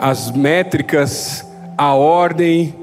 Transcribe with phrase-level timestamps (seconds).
[0.00, 1.46] as métricas,
[1.76, 2.74] a ordem,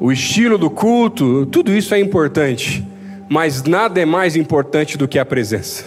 [0.00, 2.84] o estilo do culto, tudo isso é importante,
[3.28, 5.84] mas nada é mais importante do que a presença.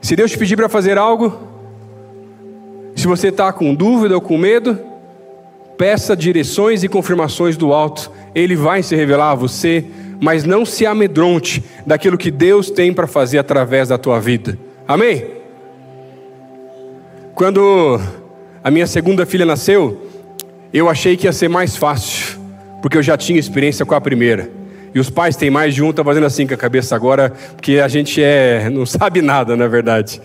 [0.00, 1.36] Se Deus te pedir para fazer algo,
[2.94, 4.78] se você está com dúvida ou com medo,
[5.76, 9.84] peça direções e confirmações do alto, Ele vai se revelar a você,
[10.20, 14.56] mas não se amedronte daquilo que Deus tem para fazer através da tua vida.
[14.86, 15.26] Amém?
[17.34, 18.00] Quando
[18.64, 20.08] a minha segunda filha nasceu,
[20.72, 22.40] eu achei que ia ser mais fácil,
[22.80, 24.50] porque eu já tinha experiência com a primeira.
[24.94, 27.78] E os pais têm mais de um, tá fazendo assim com a cabeça agora, porque
[27.78, 30.18] a gente é, não sabe nada, na verdade.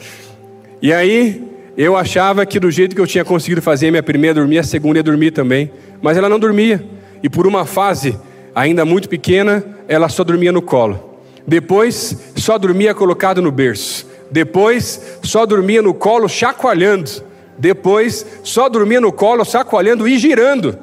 [0.81, 1.43] E aí,
[1.75, 4.99] eu achava que do jeito que eu tinha conseguido fazer minha primeira dormir, a segunda
[4.99, 5.69] ia dormir também.
[6.01, 6.81] Mas ela não dormia.
[7.21, 8.17] E por uma fase,
[8.55, 11.19] ainda muito pequena, ela só dormia no colo.
[11.45, 14.07] Depois, só dormia colocado no berço.
[14.31, 17.27] Depois, só dormia no colo chacoalhando.
[17.59, 20.79] Depois, só dormia no colo chacoalhando e girando.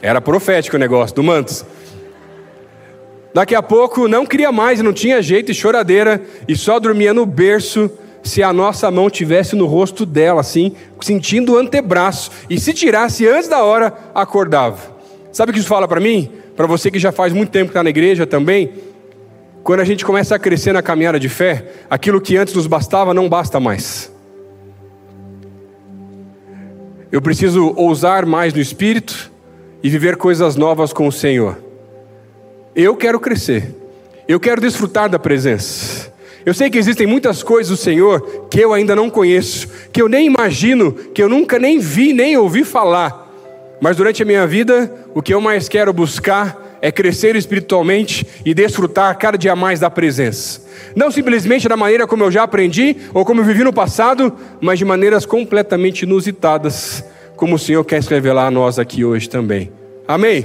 [0.00, 1.64] Era profético o negócio do Mantos.
[3.34, 7.24] Daqui a pouco não queria mais, não tinha jeito e choradeira, e só dormia no
[7.24, 7.90] berço
[8.22, 13.26] se a nossa mão tivesse no rosto dela, assim, sentindo o antebraço, e se tirasse
[13.26, 14.78] antes da hora, acordava.
[15.32, 16.30] Sabe o que isso fala para mim?
[16.56, 18.72] Para você que já faz muito tempo que está na igreja também,
[19.62, 23.14] quando a gente começa a crescer na caminhada de fé, aquilo que antes nos bastava
[23.14, 24.11] não basta mais.
[27.12, 29.30] Eu preciso ousar mais no espírito
[29.82, 31.62] e viver coisas novas com o Senhor.
[32.74, 33.76] Eu quero crescer.
[34.26, 36.10] Eu quero desfrutar da presença.
[36.46, 40.08] Eu sei que existem muitas coisas do Senhor que eu ainda não conheço, que eu
[40.08, 43.30] nem imagino, que eu nunca nem vi, nem ouvi falar.
[43.78, 48.52] Mas durante a minha vida, o que eu mais quero buscar é crescer espiritualmente e
[48.52, 50.60] desfrutar cada dia mais da presença.
[50.96, 54.80] Não simplesmente da maneira como eu já aprendi ou como eu vivi no passado, mas
[54.80, 57.04] de maneiras completamente inusitadas,
[57.36, 59.70] como o Senhor quer se revelar a nós aqui hoje também.
[60.08, 60.44] Amém?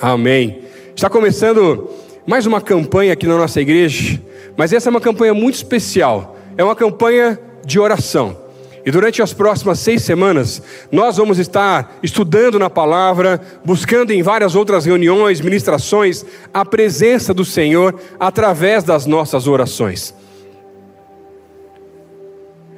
[0.00, 0.62] Amém.
[0.96, 1.90] Está começando
[2.26, 4.18] mais uma campanha aqui na nossa igreja,
[4.56, 6.36] mas essa é uma campanha muito especial.
[6.56, 8.49] É uma campanha de oração.
[8.84, 14.54] E durante as próximas seis semanas, nós vamos estar estudando na palavra, buscando em várias
[14.54, 20.14] outras reuniões, ministrações, a presença do Senhor através das nossas orações.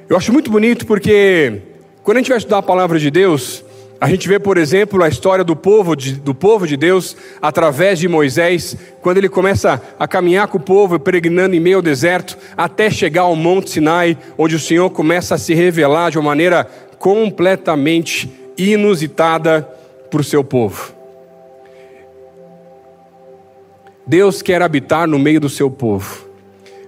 [0.09, 1.61] Eu acho muito bonito porque,
[2.03, 3.63] quando a gente vai estudar a palavra de Deus,
[4.03, 7.97] a gente vê, por exemplo, a história do povo de, do povo de Deus através
[7.97, 12.37] de Moisés, quando ele começa a caminhar com o povo, peregrinando em meio ao deserto,
[12.57, 16.65] até chegar ao Monte Sinai, onde o Senhor começa a se revelar de uma maneira
[16.99, 19.61] completamente inusitada
[20.11, 20.93] para o seu povo.
[24.05, 26.27] Deus quer habitar no meio do seu povo.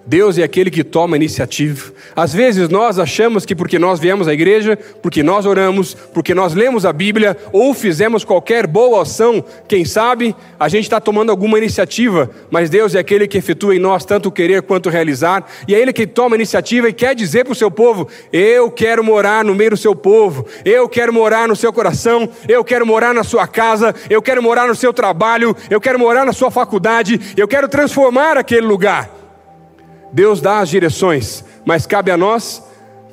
[0.05, 1.91] Deus é aquele que toma iniciativa.
[2.15, 6.53] Às vezes nós achamos que porque nós viemos à igreja, porque nós oramos, porque nós
[6.53, 11.57] lemos a Bíblia ou fizemos qualquer boa ação, quem sabe a gente está tomando alguma
[11.57, 15.79] iniciativa, mas Deus é aquele que efetua em nós tanto querer quanto realizar, e é
[15.79, 19.55] Ele que toma iniciativa e quer dizer para o seu povo: Eu quero morar no
[19.55, 23.47] meio do seu povo, eu quero morar no seu coração, eu quero morar na sua
[23.47, 27.67] casa, eu quero morar no seu trabalho, eu quero morar na sua faculdade, eu quero
[27.67, 29.24] transformar aquele lugar.
[30.15, 32.63] Deus dá as direções, mas cabe a nós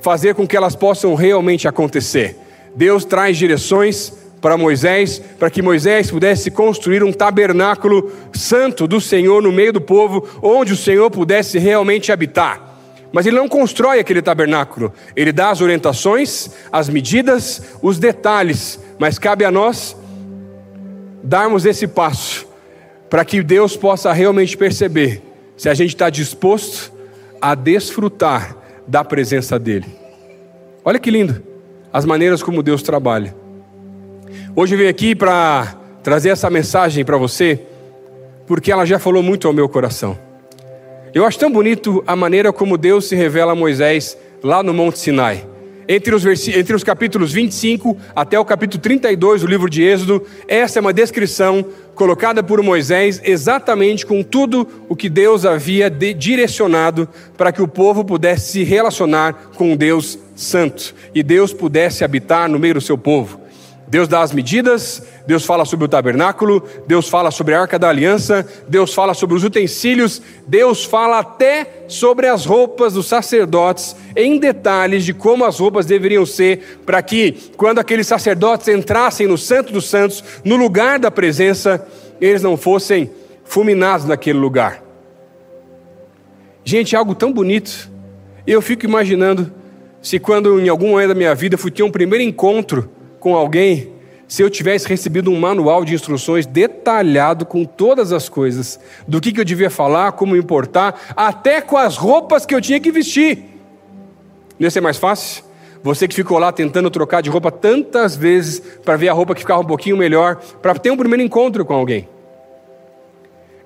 [0.01, 2.39] fazer com que elas possam realmente acontecer.
[2.77, 9.43] Deus traz direções para Moisés, para que Moisés pudesse construir um tabernáculo santo do Senhor
[9.43, 12.79] no meio do povo, onde o Senhor pudesse realmente habitar.
[13.11, 19.19] Mas ele não constrói aquele tabernáculo, ele dá as orientações, as medidas, os detalhes, mas
[19.19, 19.97] cabe a nós
[21.21, 22.47] darmos esse passo
[23.11, 25.21] para que Deus possa realmente perceber
[25.57, 26.92] se a gente está disposto
[27.43, 29.87] a desfrutar da presença dEle.
[30.85, 31.43] Olha que lindo
[31.93, 33.35] as maneiras como Deus trabalha.
[34.55, 37.61] Hoje eu vim aqui para trazer essa mensagem para você,
[38.47, 40.17] porque ela já falou muito ao meu coração.
[41.13, 44.99] Eu acho tão bonito a maneira como Deus se revela a Moisés lá no Monte
[44.99, 45.45] Sinai.
[45.95, 50.79] Entre os, entre os capítulos 25 até o capítulo 32 do livro de Êxodo, essa
[50.79, 51.63] é uma descrição
[51.95, 57.07] colocada por Moisés exatamente com tudo o que Deus havia de direcionado
[57.37, 62.59] para que o povo pudesse se relacionar com Deus santo e Deus pudesse habitar no
[62.59, 63.42] meio do seu povo.
[63.93, 67.91] Deus dá as medidas, Deus fala sobre o tabernáculo, Deus fala sobre a arca da
[67.91, 74.39] aliança, Deus fala sobre os utensílios, Deus fala até sobre as roupas dos sacerdotes, em
[74.39, 79.75] detalhes de como as roupas deveriam ser, para que, quando aqueles sacerdotes entrassem no Santo
[79.75, 81.87] dos Santos, no lugar da presença,
[82.19, 83.11] eles não fossem
[83.45, 84.83] fulminados naquele lugar.
[86.65, 87.91] Gente, é algo tão bonito.
[88.47, 89.53] Eu fico imaginando
[90.01, 93.93] se quando em algum momento da minha vida fui ter um primeiro encontro com alguém,
[94.27, 99.31] se eu tivesse recebido um manual de instruções detalhado com todas as coisas, do que,
[99.31, 103.39] que eu devia falar, como importar, até com as roupas que eu tinha que vestir.
[104.59, 105.45] Não ia ser mais fácil?
[105.85, 109.43] Você que ficou lá tentando trocar de roupa tantas vezes para ver a roupa que
[109.43, 112.09] ficava um pouquinho melhor, para ter um primeiro encontro com alguém.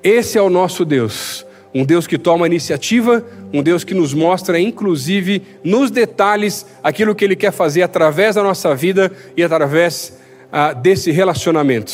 [0.02, 1.45] Esse é o nosso Deus,
[1.76, 7.22] um Deus que toma iniciativa, um Deus que nos mostra, inclusive, nos detalhes, aquilo que
[7.22, 10.18] Ele quer fazer através da nossa vida e através
[10.50, 11.92] ah, desse relacionamento.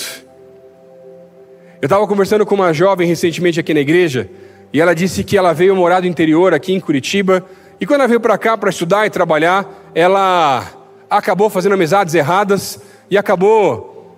[1.81, 4.31] Eu estava conversando com uma jovem recentemente aqui na igreja
[4.73, 7.44] e ela disse que ela veio morar do interior aqui em Curitiba
[7.81, 10.64] e quando ela veio para cá para estudar e trabalhar, ela
[11.11, 12.78] acabou fazendo amizades erradas
[13.11, 14.17] e acabou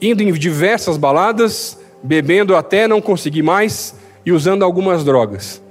[0.00, 5.62] indo em diversas baladas, bebendo até não conseguir mais e usando algumas drogas.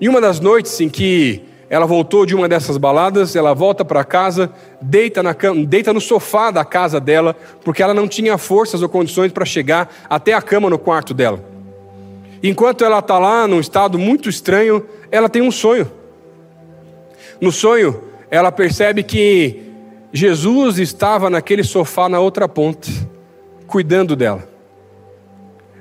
[0.00, 4.02] E uma das noites em que ela voltou de uma dessas baladas, ela volta para
[4.02, 4.50] casa,
[4.82, 8.88] deita, na cama, deita no sofá da casa dela, porque ela não tinha forças ou
[8.88, 11.40] condições para chegar até a cama no quarto dela.
[12.42, 15.88] Enquanto ela está lá, num estado muito estranho, ela tem um sonho.
[17.40, 19.62] No sonho, ela percebe que
[20.12, 22.88] Jesus estava naquele sofá na outra ponta,
[23.66, 24.48] cuidando dela.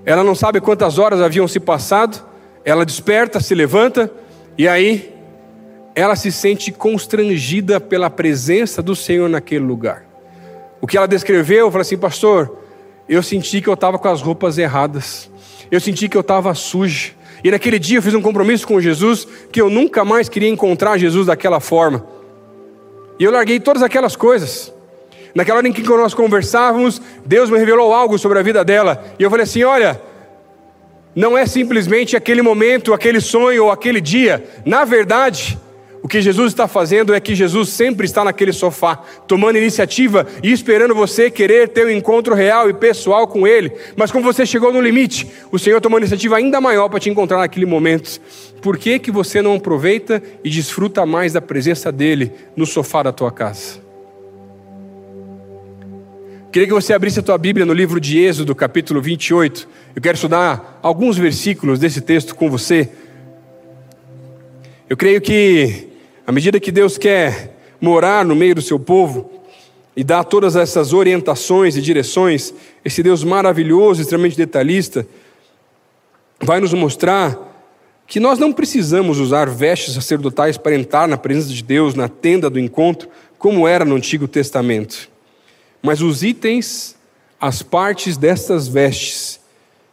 [0.05, 2.25] Ela não sabe quantas horas haviam se passado,
[2.63, 4.11] ela desperta, se levanta,
[4.57, 5.13] e aí
[5.95, 10.05] ela se sente constrangida pela presença do Senhor naquele lugar.
[10.81, 12.57] O que ela descreveu, falou assim, pastor,
[13.07, 15.29] eu senti que eu estava com as roupas erradas,
[15.69, 17.11] eu senti que eu estava suja.
[17.43, 20.97] E naquele dia eu fiz um compromisso com Jesus que eu nunca mais queria encontrar
[20.97, 22.05] Jesus daquela forma.
[23.17, 24.73] E eu larguei todas aquelas coisas.
[25.39, 29.01] Naquela hora em que nós conversávamos, Deus me revelou algo sobre a vida dela.
[29.17, 29.97] E eu falei assim: olha,
[31.15, 34.43] não é simplesmente aquele momento, aquele sonho ou aquele dia.
[34.65, 35.57] Na verdade,
[36.03, 40.51] o que Jesus está fazendo é que Jesus sempre está naquele sofá, tomando iniciativa e
[40.51, 43.71] esperando você querer ter um encontro real e pessoal com Ele.
[43.95, 47.09] Mas como você chegou no limite, o Senhor tomou uma iniciativa ainda maior para te
[47.09, 48.19] encontrar naquele momento.
[48.61, 53.13] Por que, que você não aproveita e desfruta mais da presença dEle no sofá da
[53.13, 53.87] tua casa?
[56.51, 59.67] Queria que você abrisse a tua Bíblia no livro de Êxodo, capítulo 28.
[59.95, 62.89] Eu quero estudar alguns versículos desse texto com você.
[64.89, 65.89] Eu creio que
[66.25, 69.31] à medida que Deus quer morar no meio do seu povo
[69.95, 72.51] e dar todas essas orientações e direções,
[72.83, 75.05] esse Deus maravilhoso, extremamente detalhista,
[76.41, 77.37] vai nos mostrar
[78.07, 82.49] que nós não precisamos usar vestes sacerdotais para entrar na presença de Deus, na tenda
[82.49, 83.07] do encontro,
[83.37, 85.09] como era no Antigo Testamento.
[85.81, 86.95] Mas os itens,
[87.39, 89.39] as partes destas vestes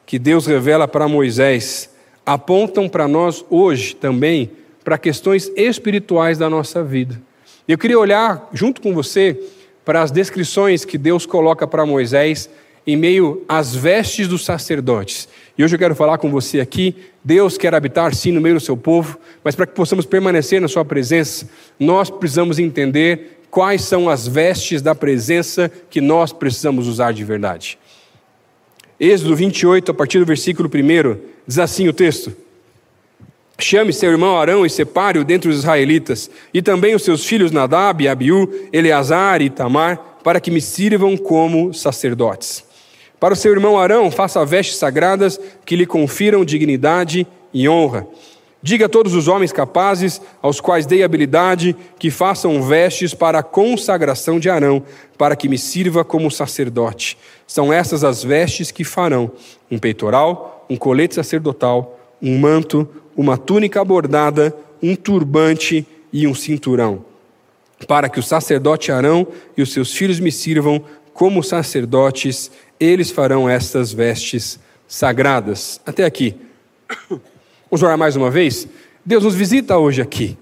[0.05, 1.91] que Deus revela para Moisés,
[2.25, 4.51] apontam para nós hoje também
[4.85, 7.21] para questões espirituais da nossa vida.
[7.67, 9.39] Eu queria olhar junto com você
[9.85, 12.49] para as descrições que Deus coloca para Moisés
[12.87, 15.29] em meio às vestes dos sacerdotes.
[15.59, 16.95] E hoje eu quero falar com você aqui.
[17.25, 20.69] Deus quer habitar sim no meio do seu povo, mas para que possamos permanecer na
[20.69, 21.49] sua presença,
[21.81, 27.79] nós precisamos entender quais são as vestes da presença que nós precisamos usar de verdade.
[28.99, 32.35] Êxodo 28, a partir do versículo 1, diz assim o texto:
[33.59, 38.07] Chame seu irmão Arão e separe-o dentre os israelitas, e também os seus filhos Nadab,
[38.07, 42.65] Abiú, Eleazar e Tamar, para que me sirvam como sacerdotes.
[43.19, 48.07] Para o seu irmão Arão, faça vestes sagradas que lhe confiram dignidade e honra.
[48.67, 53.43] Diga a todos os homens capazes, aos quais dei habilidade, que façam vestes para a
[53.45, 54.83] consagração de Arão,
[55.17, 57.17] para que me sirva como sacerdote.
[57.47, 59.31] São essas as vestes que farão:
[59.71, 67.05] um peitoral, um colete sacerdotal, um manto, uma túnica bordada, um turbante e um cinturão,
[67.87, 70.83] para que o sacerdote Arão e os seus filhos me sirvam
[71.15, 74.59] como sacerdotes, eles farão estas vestes
[74.89, 75.81] sagradas.
[75.87, 76.35] Até aqui.
[77.77, 78.67] Vamos orar mais uma vez?
[79.05, 80.39] Deus nos visita hoje aqui.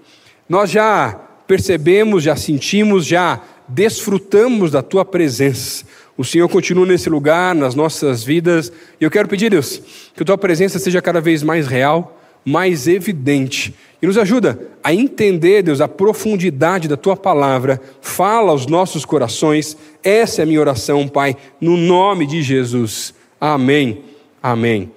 [0.47, 5.83] Nós já percebemos, já sentimos, já desfrutamos da tua presença.
[6.17, 8.71] O Senhor continua nesse lugar, nas nossas vidas.
[9.01, 9.81] E eu quero pedir, Deus,
[10.15, 13.75] que a tua presença seja cada vez mais real, mais evidente.
[14.01, 17.81] E nos ajuda a entender, Deus, a profundidade da tua palavra.
[17.99, 19.75] Fala aos nossos corações.
[20.01, 23.13] Essa é a minha oração, Pai, no nome de Jesus.
[23.41, 24.05] Amém.
[24.41, 24.89] Amém.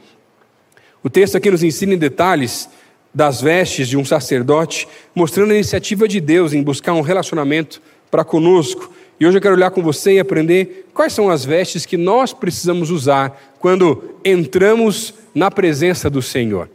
[1.08, 2.68] O texto aqui nos ensina em detalhes
[3.14, 8.22] das vestes de um sacerdote, mostrando a iniciativa de Deus em buscar um relacionamento para
[8.22, 8.92] conosco.
[9.18, 12.34] E hoje eu quero olhar com você e aprender quais são as vestes que nós
[12.34, 16.68] precisamos usar quando entramos na presença do Senhor.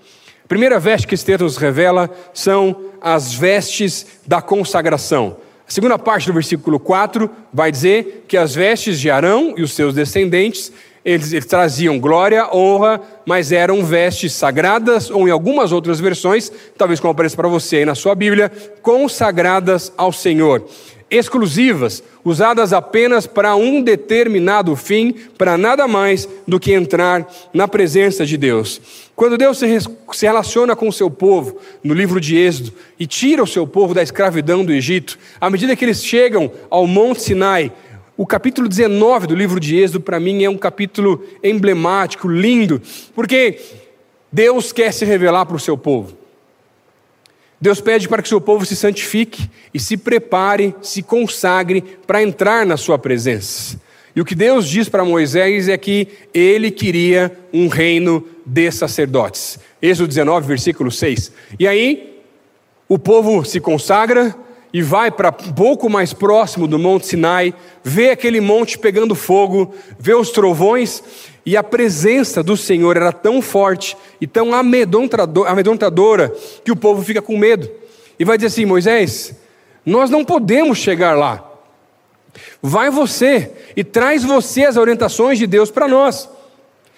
[0.44, 5.38] A primeira veste que esse texto nos revela são as vestes da consagração.
[5.68, 9.74] A segunda parte do versículo 4 vai dizer que as vestes de Arão e os
[9.74, 10.72] seus descendentes,
[11.04, 17.00] eles, eles, traziam glória, honra, mas eram vestes sagradas, ou em algumas outras versões, talvez
[17.00, 20.64] como apareça para você aí na sua Bíblia, consagradas ao Senhor
[21.14, 28.26] exclusivas, usadas apenas para um determinado fim, para nada mais do que entrar na presença
[28.26, 28.82] de Deus.
[29.16, 29.68] Quando Deus se,
[30.12, 33.94] se relaciona com o seu povo, no livro de Êxodo, e tira o seu povo
[33.94, 37.72] da escravidão do Egito, à medida que eles chegam ao Monte Sinai,
[38.16, 42.82] o capítulo 19 do livro de Êxodo, para mim, é um capítulo emblemático, lindo,
[43.16, 43.60] porque
[44.32, 46.16] Deus quer se revelar para o seu povo.
[47.60, 52.66] Deus pede para que seu povo se santifique e se prepare, se consagre para entrar
[52.66, 53.80] na sua presença.
[54.16, 59.58] E o que Deus diz para Moisés é que ele queria um reino de sacerdotes.
[59.82, 61.32] Êxodo 19, versículo 6.
[61.58, 62.22] E aí,
[62.88, 64.36] o povo se consagra
[64.74, 67.54] e vai para pouco mais próximo do Monte Sinai,
[67.84, 71.04] vê aquele monte pegando fogo, vê os trovões
[71.46, 76.34] e a presença do Senhor era tão forte e tão amedrontadora
[76.66, 77.70] que o povo fica com medo.
[78.18, 79.36] E vai dizer assim: Moisés,
[79.86, 81.52] nós não podemos chegar lá.
[82.60, 86.28] Vai você e traz você as orientações de Deus para nós.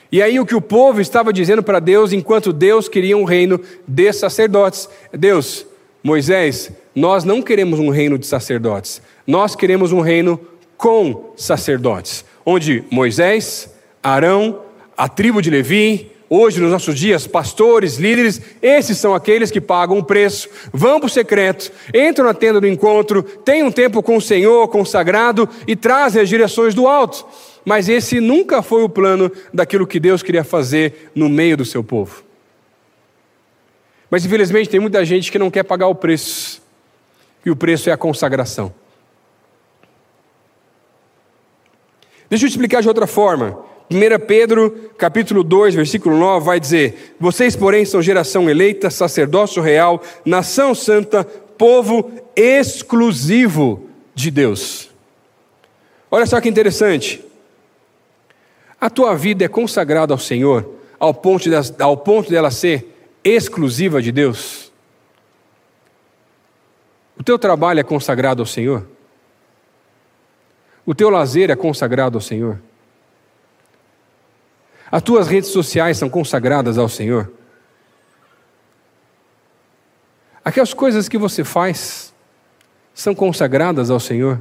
[0.09, 3.59] E aí o que o povo estava dizendo para Deus, enquanto Deus queria um reino
[3.85, 5.65] de sacerdotes: Deus,
[6.01, 10.39] Moisés, nós não queremos um reino de sacerdotes, nós queremos um reino
[10.77, 14.61] com sacerdotes, onde Moisés, Arão,
[14.95, 19.97] a tribo de Levi, hoje nos nossos dias, pastores, líderes, esses são aqueles que pagam
[19.99, 24.17] o preço, vão para o secreto, entram na tenda do encontro, têm um tempo com
[24.17, 27.25] o Senhor consagrado e trazem as direções do alto.
[27.63, 31.83] Mas esse nunca foi o plano daquilo que Deus queria fazer no meio do seu
[31.83, 32.23] povo.
[34.09, 36.61] Mas infelizmente tem muita gente que não quer pagar o preço,
[37.45, 38.73] e o preço é a consagração.
[42.29, 43.63] Deixa eu te explicar de outra forma.
[43.89, 50.01] 1 Pedro, capítulo 2, versículo 9, vai dizer: Vocês, porém, são geração eleita, sacerdócio real,
[50.25, 54.89] nação santa, povo exclusivo de Deus.
[56.09, 57.23] Olha só que interessante.
[58.81, 60.67] A tua vida é consagrada ao Senhor,
[60.99, 62.91] ao ponto, de, ao ponto dela ser
[63.23, 64.64] exclusiva de Deus.
[67.17, 68.85] O teu trabalho é consagrado ao Senhor.
[70.85, 72.61] O teu lazer é consagrado ao Senhor.
[74.91, 77.31] As tuas redes sociais são consagradas ao Senhor?
[80.43, 82.13] Aquelas coisas que você faz
[82.93, 84.39] são consagradas ao Senhor?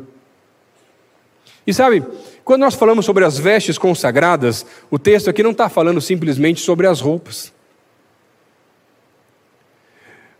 [1.67, 2.05] E sabe,
[2.45, 6.87] quando nós falamos sobre as vestes consagradas, o texto aqui não está falando simplesmente sobre
[6.87, 7.54] as roupas.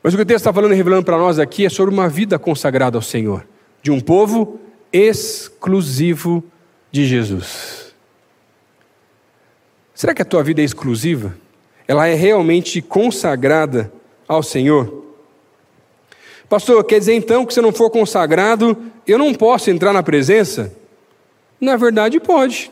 [0.05, 2.11] Mas o que o texto está falando e revelando para nós aqui é sobre uma
[2.11, 3.47] vida consagrada ao Senhor,
[3.83, 4.61] de um povo
[4.93, 6.45] exclusivo
[6.93, 7.95] de Jesus.
[9.95, 11.35] Será que a tua vida é exclusiva?
[11.89, 13.91] Ela é realmente consagrada
[14.29, 15.05] ao Senhor?
[16.51, 20.03] Pastor, quer dizer então que se eu não for consagrado, eu não posso entrar na
[20.03, 20.71] presença?
[21.59, 22.71] Na verdade, pode.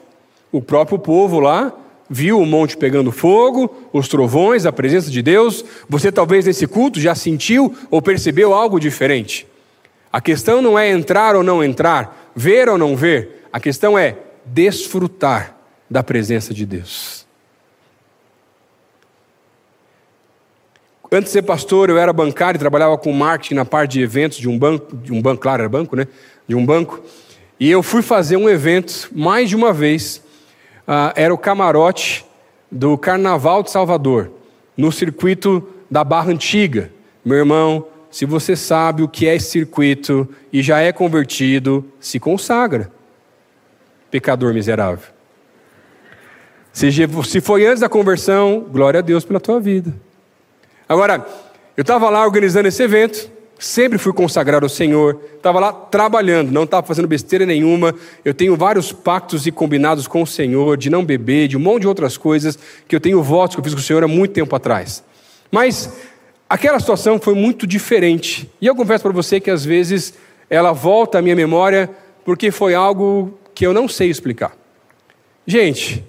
[0.52, 1.72] O próprio povo lá
[2.12, 5.64] viu o monte pegando fogo, os trovões, a presença de Deus.
[5.88, 9.46] Você talvez nesse culto já sentiu ou percebeu algo diferente.
[10.12, 13.46] A questão não é entrar ou não entrar, ver ou não ver.
[13.50, 15.56] A questão é desfrutar
[15.88, 17.26] da presença de Deus.
[21.10, 24.50] Antes de ser pastor, eu era bancário, trabalhava com marketing na parte de eventos de
[24.50, 26.06] um banco, de um banco, claro, era banco, né?
[26.46, 27.02] De um banco.
[27.58, 30.21] E eu fui fazer um evento mais de uma vez.
[30.86, 32.24] Uh, era o camarote
[32.70, 34.30] do Carnaval de Salvador,
[34.76, 36.90] no circuito da Barra Antiga.
[37.24, 42.18] Meu irmão, se você sabe o que é esse circuito e já é convertido, se
[42.18, 42.90] consagra.
[44.10, 45.08] Pecador miserável.
[46.72, 49.94] Se foi antes da conversão, glória a Deus pela tua vida.
[50.88, 51.26] Agora,
[51.76, 53.30] eu estava lá organizando esse evento,
[53.62, 57.94] sempre fui consagrado ao Senhor, estava lá trabalhando, não estava fazendo besteira nenhuma.
[58.24, 61.82] Eu tenho vários pactos e combinados com o Senhor, de não beber, de um monte
[61.82, 64.32] de outras coisas, que eu tenho votos que eu fiz com o Senhor há muito
[64.32, 65.04] tempo atrás.
[65.48, 65.92] Mas
[66.50, 68.50] aquela situação foi muito diferente.
[68.60, 70.14] E eu confesso para você que às vezes
[70.50, 71.88] ela volta à minha memória
[72.24, 74.56] porque foi algo que eu não sei explicar.
[75.46, 76.04] Gente,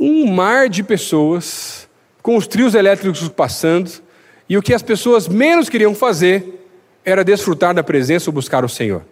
[0.00, 1.88] um mar de pessoas,
[2.20, 4.02] com os trios elétricos passando,
[4.48, 6.60] e o que as pessoas menos queriam fazer
[7.04, 9.02] era desfrutar da presença ou buscar o Senhor.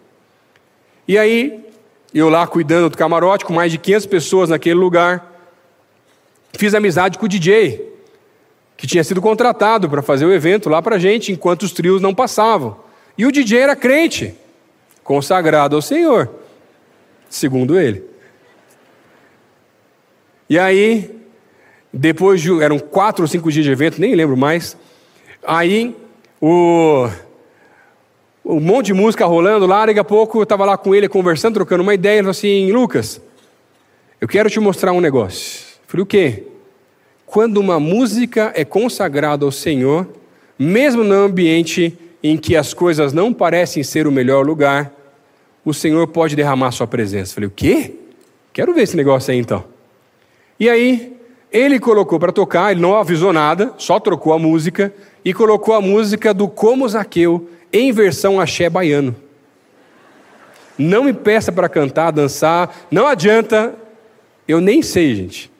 [1.07, 1.65] E aí,
[2.13, 5.31] eu lá cuidando do camarote, com mais de 500 pessoas naquele lugar,
[6.53, 7.89] fiz amizade com o DJ,
[8.77, 12.01] que tinha sido contratado para fazer o evento lá para a gente, enquanto os trios
[12.01, 12.77] não passavam.
[13.17, 14.33] E o DJ era crente,
[15.03, 16.29] consagrado ao Senhor,
[17.29, 18.03] segundo ele.
[20.49, 21.09] E aí,
[21.93, 22.61] depois de.
[22.61, 24.77] eram quatro ou cinco dias de evento, nem lembro mais.
[25.45, 25.95] Aí,
[26.41, 27.07] o.
[28.43, 31.53] Um monte de música rolando lá, daqui a pouco eu estava lá com ele conversando,
[31.53, 33.21] trocando uma ideia, ele falou assim: Lucas,
[34.19, 35.63] eu quero te mostrar um negócio.
[35.83, 36.43] Eu falei: o quê?
[37.31, 40.05] quando uma música é consagrada ao Senhor,
[40.59, 44.93] mesmo no ambiente em que as coisas não parecem ser o melhor lugar,
[45.63, 47.33] o Senhor pode derramar sua presença.
[47.33, 47.95] Falei, o quê?
[48.51, 49.63] Quero ver esse negócio aí então.
[50.59, 51.15] E aí,
[51.51, 54.93] ele colocou para tocar, ele não avisou nada, só trocou a música
[55.23, 59.15] e colocou a música do Como Zaqueu em versão axé baiano.
[60.77, 63.75] Não me peça para cantar, dançar, não adianta,
[64.47, 65.51] eu nem sei, gente.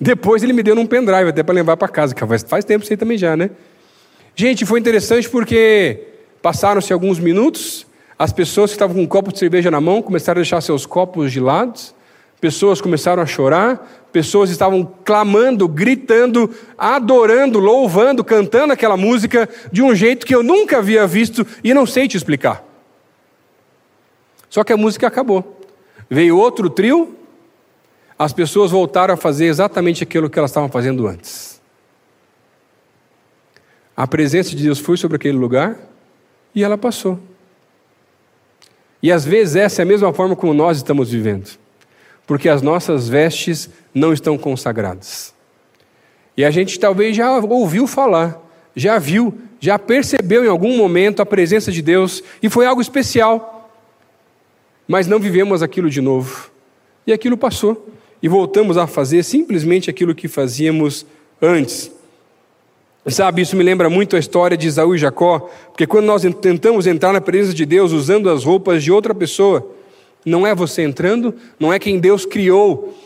[0.00, 2.92] Depois ele me deu num pendrive até para levar para casa, que faz, tempo isso
[2.92, 3.50] aí também já, né?
[4.34, 6.00] Gente, foi interessante porque
[6.40, 7.86] passaram-se alguns minutos,
[8.18, 10.86] as pessoas que estavam com um copo de cerveja na mão começaram a deixar seus
[10.86, 11.94] copos gelados,
[12.42, 19.94] pessoas começaram a chorar, pessoas estavam clamando, gritando, adorando, louvando, cantando aquela música de um
[19.94, 22.64] jeito que eu nunca havia visto e não sei te explicar.
[24.50, 25.60] Só que a música acabou.
[26.10, 27.16] Veio outro trio,
[28.18, 31.62] as pessoas voltaram a fazer exatamente aquilo que elas estavam fazendo antes.
[33.96, 35.78] A presença de Deus foi sobre aquele lugar
[36.52, 37.20] e ela passou.
[39.00, 41.61] E às vezes essa é a mesma forma como nós estamos vivendo,
[42.32, 45.34] porque as nossas vestes não estão consagradas.
[46.34, 48.42] E a gente talvez já ouviu falar,
[48.74, 53.70] já viu, já percebeu em algum momento a presença de Deus e foi algo especial,
[54.88, 56.50] mas não vivemos aquilo de novo.
[57.06, 57.86] E aquilo passou
[58.22, 61.04] e voltamos a fazer simplesmente aquilo que fazíamos
[61.38, 61.92] antes.
[63.08, 66.86] Sabe, isso me lembra muito a história de Isaú e Jacó, porque quando nós tentamos
[66.86, 69.81] entrar na presença de Deus usando as roupas de outra pessoa,
[70.24, 72.96] não é você entrando, não é quem Deus criou,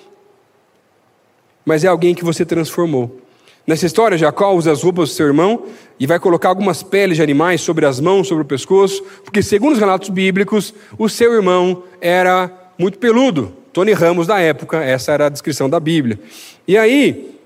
[1.65, 3.21] mas é alguém que você transformou.
[3.67, 5.65] Nessa história, Jacó usa as roupas do seu irmão
[5.99, 9.73] e vai colocar algumas peles de animais sobre as mãos, sobre o pescoço, porque, segundo
[9.73, 13.53] os relatos bíblicos, o seu irmão era muito peludo.
[13.73, 16.19] Tony Ramos da época, essa era a descrição da Bíblia.
[16.67, 17.37] E aí,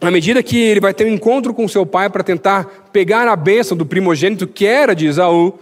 [0.00, 3.34] à medida que ele vai ter um encontro com seu pai para tentar pegar a
[3.34, 5.58] bênção do primogênito que era de Esaú,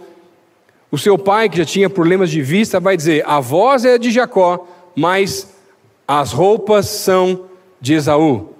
[0.91, 4.11] o seu pai, que já tinha problemas de vista, vai dizer: a voz é de
[4.11, 5.53] Jacó, mas
[6.07, 7.45] as roupas são
[7.79, 8.53] de Esaú.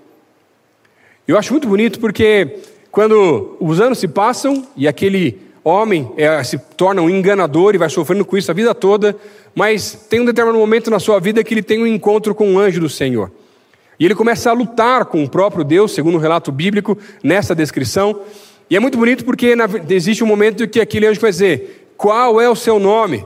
[1.28, 2.60] Eu acho muito bonito porque
[2.92, 7.90] quando os anos se passam e aquele homem é, se torna um enganador e vai
[7.90, 9.16] sofrendo com isso a vida toda,
[9.54, 12.60] mas tem um determinado momento na sua vida que ele tem um encontro com um
[12.60, 13.32] anjo do Senhor.
[14.00, 18.22] E ele começa a lutar com o próprio Deus, segundo o relato bíblico, nessa descrição.
[18.70, 19.54] E é muito bonito porque
[19.90, 23.26] existe um momento que aquele anjo vai dizer: Qual é o seu nome?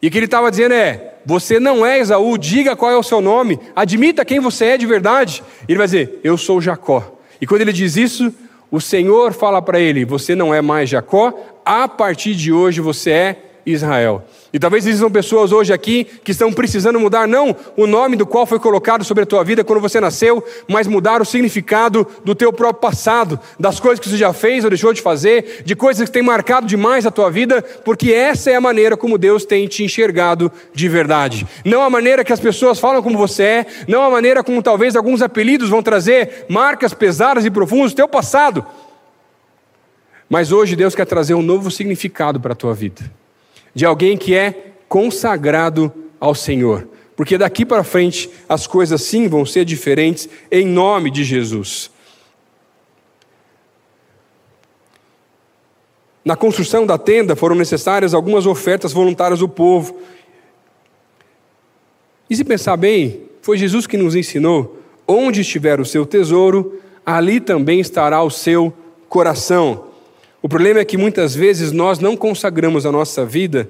[0.00, 3.02] E o que ele estava dizendo é: Você não é Esaú, diga qual é o
[3.02, 5.42] seu nome, admita quem você é de verdade.
[5.68, 7.18] E ele vai dizer: Eu sou Jacó.
[7.40, 8.32] E quando ele diz isso,
[8.70, 11.34] o Senhor fala para ele: Você não é mais Jacó,
[11.66, 14.24] a partir de hoje você é Israel.
[14.52, 18.46] E talvez existam pessoas hoje aqui que estão precisando mudar não o nome do qual
[18.46, 22.52] foi colocado sobre a tua vida quando você nasceu, mas mudar o significado do teu
[22.52, 26.12] próprio passado, das coisas que você já fez ou deixou de fazer, de coisas que
[26.12, 29.82] têm marcado demais a tua vida, porque essa é a maneira como Deus tem te
[29.82, 31.46] enxergado de verdade.
[31.64, 34.94] Não a maneira que as pessoas falam como você é, não a maneira como talvez
[34.94, 38.64] alguns apelidos vão trazer marcas pesadas e profundas do teu passado.
[40.28, 43.02] Mas hoje Deus quer trazer um novo significado para a tua vida
[43.74, 46.88] de alguém que é consagrado ao Senhor.
[47.16, 51.90] Porque daqui para frente as coisas sim vão ser diferentes em nome de Jesus.
[56.24, 59.98] Na construção da tenda foram necessárias algumas ofertas voluntárias do povo.
[62.30, 67.40] E se pensar bem, foi Jesus que nos ensinou: onde estiver o seu tesouro, ali
[67.40, 68.72] também estará o seu
[69.08, 69.93] coração.
[70.44, 73.66] O problema é que muitas vezes nós não consagramos a nossa vida,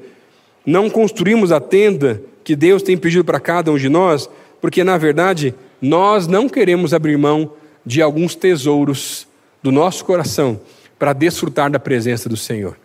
[0.66, 4.28] não construímos a tenda que Deus tem pedido para cada um de nós,
[4.60, 7.52] porque na verdade nós não queremos abrir mão
[7.86, 9.24] de alguns tesouros
[9.62, 10.60] do nosso coração
[10.98, 12.76] para desfrutar da presença do Senhor.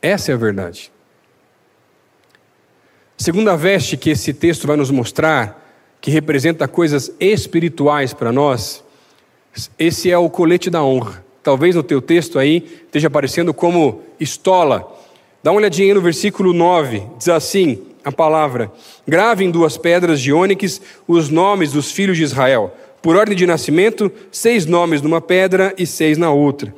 [0.00, 0.90] Essa é a verdade.
[3.18, 8.82] Segunda veste que esse texto vai nos mostrar, que representa coisas espirituais para nós,
[9.78, 11.27] esse é o colete da honra.
[11.48, 14.86] Talvez no teu texto aí esteja aparecendo como estola.
[15.42, 18.70] Dá uma olhadinha aí no versículo 9, diz assim a palavra:
[19.06, 23.46] Grave em duas pedras de ônix os nomes dos filhos de Israel, por ordem de
[23.46, 26.74] nascimento, seis nomes numa pedra e seis na outra.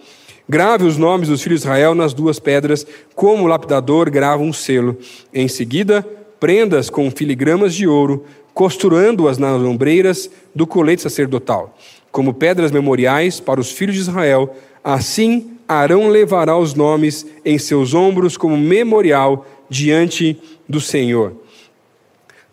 [0.48, 4.52] Grave os nomes dos filhos de Israel nas duas pedras, como o lapidador grava um
[4.52, 4.96] selo.
[5.34, 6.06] Em seguida,
[6.38, 11.76] prendas com filigramas de ouro, costurando-as nas ombreiras do colete sacerdotal,
[12.10, 14.56] como pedras memoriais para os filhos de Israel.
[14.82, 20.36] Assim, Arão levará os nomes em seus ombros como memorial diante
[20.68, 21.34] do Senhor.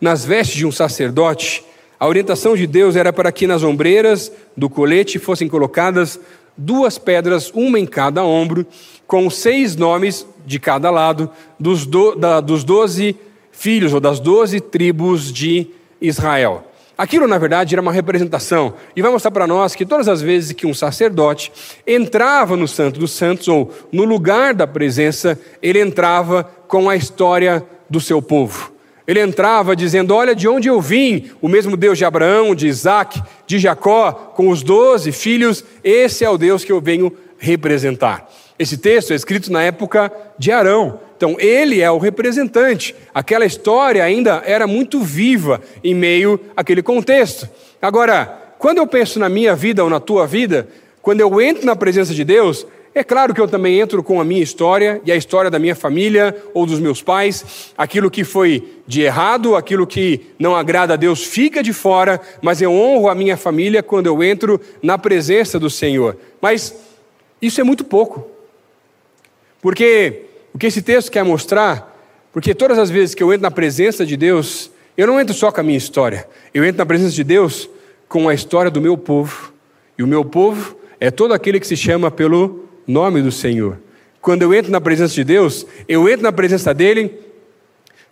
[0.00, 1.64] Nas vestes de um sacerdote,
[1.98, 6.20] a orientação de Deus era para que nas ombreiras do colete fossem colocadas
[6.56, 8.66] duas pedras, uma em cada ombro,
[9.06, 13.16] com seis nomes de cada lado, dos, do, da, dos doze
[13.50, 15.68] filhos ou das doze tribos de
[16.00, 16.67] Israel.
[16.98, 20.50] Aquilo, na verdade, era uma representação, e vai mostrar para nós que todas as vezes
[20.50, 21.52] que um sacerdote
[21.86, 27.64] entrava no Santo dos Santos, ou no lugar da presença, ele entrava com a história
[27.88, 28.72] do seu povo.
[29.06, 33.22] Ele entrava dizendo: Olha de onde eu vim, o mesmo Deus de Abraão, de Isaac,
[33.46, 38.28] de Jacó, com os doze filhos, esse é o Deus que eu venho representar.
[38.58, 41.00] Esse texto é escrito na época de Arão.
[41.16, 42.94] Então, ele é o representante.
[43.14, 47.48] Aquela história ainda era muito viva em meio àquele contexto.
[47.80, 48.26] Agora,
[48.58, 50.68] quando eu penso na minha vida ou na tua vida,
[51.00, 54.24] quando eu entro na presença de Deus, é claro que eu também entro com a
[54.24, 57.72] minha história e a história da minha família ou dos meus pais.
[57.76, 62.60] Aquilo que foi de errado, aquilo que não agrada a Deus fica de fora, mas
[62.60, 66.16] eu honro a minha família quando eu entro na presença do Senhor.
[66.40, 66.74] Mas
[67.40, 68.37] isso é muito pouco.
[69.60, 71.96] Porque o que esse texto quer mostrar,
[72.32, 75.50] porque todas as vezes que eu entro na presença de Deus, eu não entro só
[75.50, 77.68] com a minha história, eu entro na presença de Deus
[78.08, 79.52] com a história do meu povo.
[79.96, 83.78] E o meu povo é todo aquele que se chama pelo nome do Senhor.
[84.20, 87.18] Quando eu entro na presença de Deus, eu entro na presença dele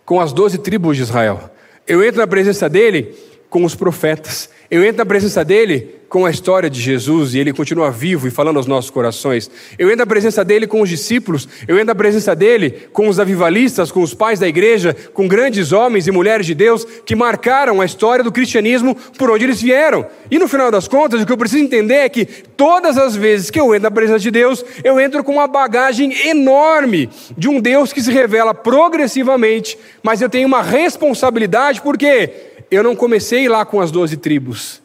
[0.05, 1.49] com as doze tribos de Israel.
[1.87, 3.15] Eu entro na presença dele
[3.49, 4.49] com os profetas.
[4.69, 8.31] Eu entro na presença dele com a história de Jesus e ele continua vivo e
[8.31, 9.49] falando aos nossos corações.
[9.77, 13.19] Eu entro na presença dele com os discípulos, eu entro na presença dele com os
[13.19, 17.81] avivalistas, com os pais da igreja, com grandes homens e mulheres de Deus que marcaram
[17.81, 20.05] a história do cristianismo por onde eles vieram.
[20.29, 23.49] E no final das contas, o que eu preciso entender é que todas as vezes
[23.49, 27.59] que eu entro na presença de Deus, eu entro com uma bagagem enorme de um
[27.59, 33.65] Deus que se revela progressivamente, mas eu tenho uma responsabilidade porque eu não comecei lá
[33.65, 34.81] com as doze tribos.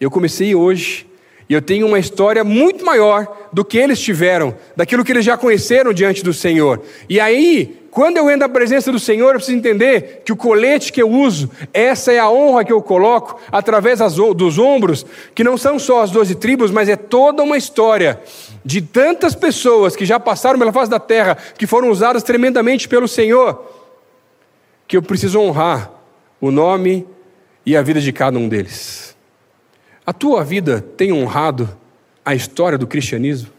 [0.00, 1.06] Eu comecei hoje
[1.48, 5.36] e eu tenho uma história muito maior do que eles tiveram, daquilo que eles já
[5.36, 6.82] conheceram diante do Senhor.
[7.08, 10.92] E aí, quando eu entro na presença do Senhor, eu preciso entender que o colete
[10.92, 14.00] que eu uso, essa é a honra que eu coloco através
[14.34, 18.20] dos ombros, que não são só as doze tribos, mas é toda uma história
[18.64, 23.06] de tantas pessoas que já passaram pela face da terra, que foram usadas tremendamente pelo
[23.06, 23.64] Senhor,
[24.88, 25.95] que eu preciso honrar
[26.46, 27.06] o nome
[27.64, 29.16] e a vida de cada um deles.
[30.06, 31.68] A tua vida tem honrado
[32.24, 33.50] a história do cristianismo?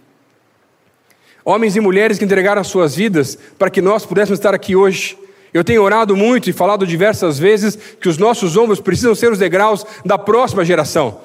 [1.43, 5.17] Homens e mulheres que entregaram as suas vidas para que nós pudéssemos estar aqui hoje.
[5.53, 9.39] Eu tenho orado muito e falado diversas vezes que os nossos ombros precisam ser os
[9.39, 11.21] degraus da próxima geração.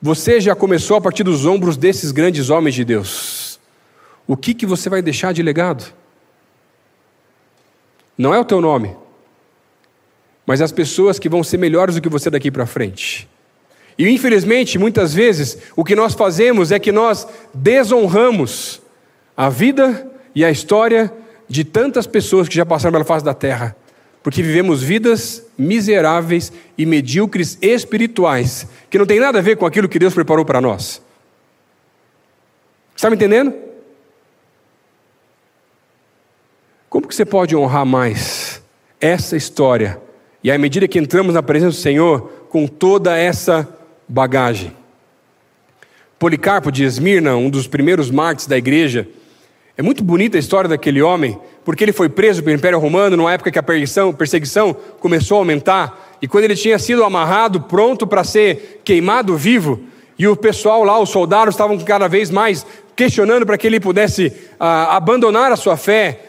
[0.00, 3.60] Você já começou a partir dos ombros desses grandes homens de Deus.
[4.26, 5.92] O que, que você vai deixar de legado?
[8.16, 8.96] Não é o teu nome,
[10.48, 13.28] mas as pessoas que vão ser melhores do que você daqui para frente.
[13.98, 18.80] E infelizmente, muitas vezes, o que nós fazemos é que nós desonramos
[19.36, 21.12] a vida e a história
[21.46, 23.76] de tantas pessoas que já passaram pela face da terra,
[24.22, 29.86] porque vivemos vidas miseráveis e medíocres espirituais, que não tem nada a ver com aquilo
[29.86, 31.02] que Deus preparou para nós.
[32.96, 33.52] Está me entendendo?
[36.88, 38.62] Como que você pode honrar mais
[38.98, 40.07] essa história?
[40.42, 43.68] E à medida que entramos na presença do Senhor, com toda essa
[44.08, 44.72] bagagem.
[46.18, 49.06] Policarpo de Esmirna, um dos primeiros mártires da igreja,
[49.76, 53.32] é muito bonita a história daquele homem, porque ele foi preso pelo Império Romano numa
[53.32, 58.04] época que a perseguição, perseguição começou a aumentar, e quando ele tinha sido amarrado, pronto
[58.06, 59.80] para ser queimado vivo,
[60.18, 64.32] e o pessoal lá, os soldados, estavam cada vez mais questionando para que ele pudesse
[64.58, 66.20] ah, abandonar a sua fé,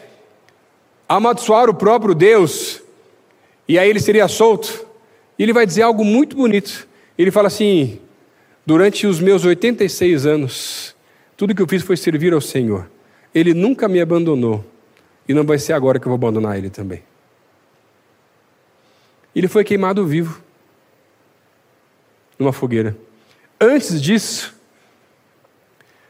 [1.08, 2.80] amaldiçoar o próprio Deus,
[3.70, 4.84] e aí ele seria solto.
[5.38, 6.88] E ele vai dizer algo muito bonito.
[7.16, 8.00] Ele fala assim:
[8.66, 10.96] durante os meus 86 anos,
[11.36, 12.90] tudo que eu fiz foi servir ao Senhor.
[13.32, 14.64] Ele nunca me abandonou.
[15.28, 17.04] E não vai ser agora que eu vou abandonar ele também.
[19.36, 20.42] Ele foi queimado vivo
[22.36, 22.98] numa fogueira.
[23.60, 24.52] Antes disso,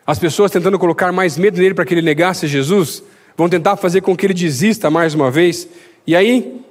[0.07, 3.03] as pessoas tentando colocar mais medo nele para que ele negasse Jesus,
[3.37, 5.69] vão tentar fazer com que ele desista mais uma vez.
[6.07, 6.65] E aí,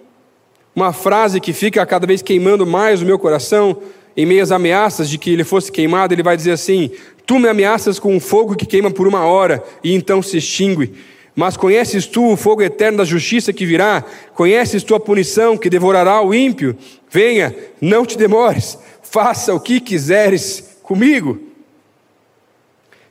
[0.79, 3.77] uma frase que fica cada vez queimando mais o meu coração
[4.15, 6.89] em meio às ameaças de que ele fosse queimado, ele vai dizer assim:
[7.25, 10.93] Tu me ameaças com um fogo que queima por uma hora e então se extingue.
[11.35, 14.03] Mas conheces tu o fogo eterno da justiça que virá?
[14.33, 16.75] Conheces tu a punição que devorará o ímpio?
[17.09, 21.39] Venha, não te demores, faça o que quiseres comigo.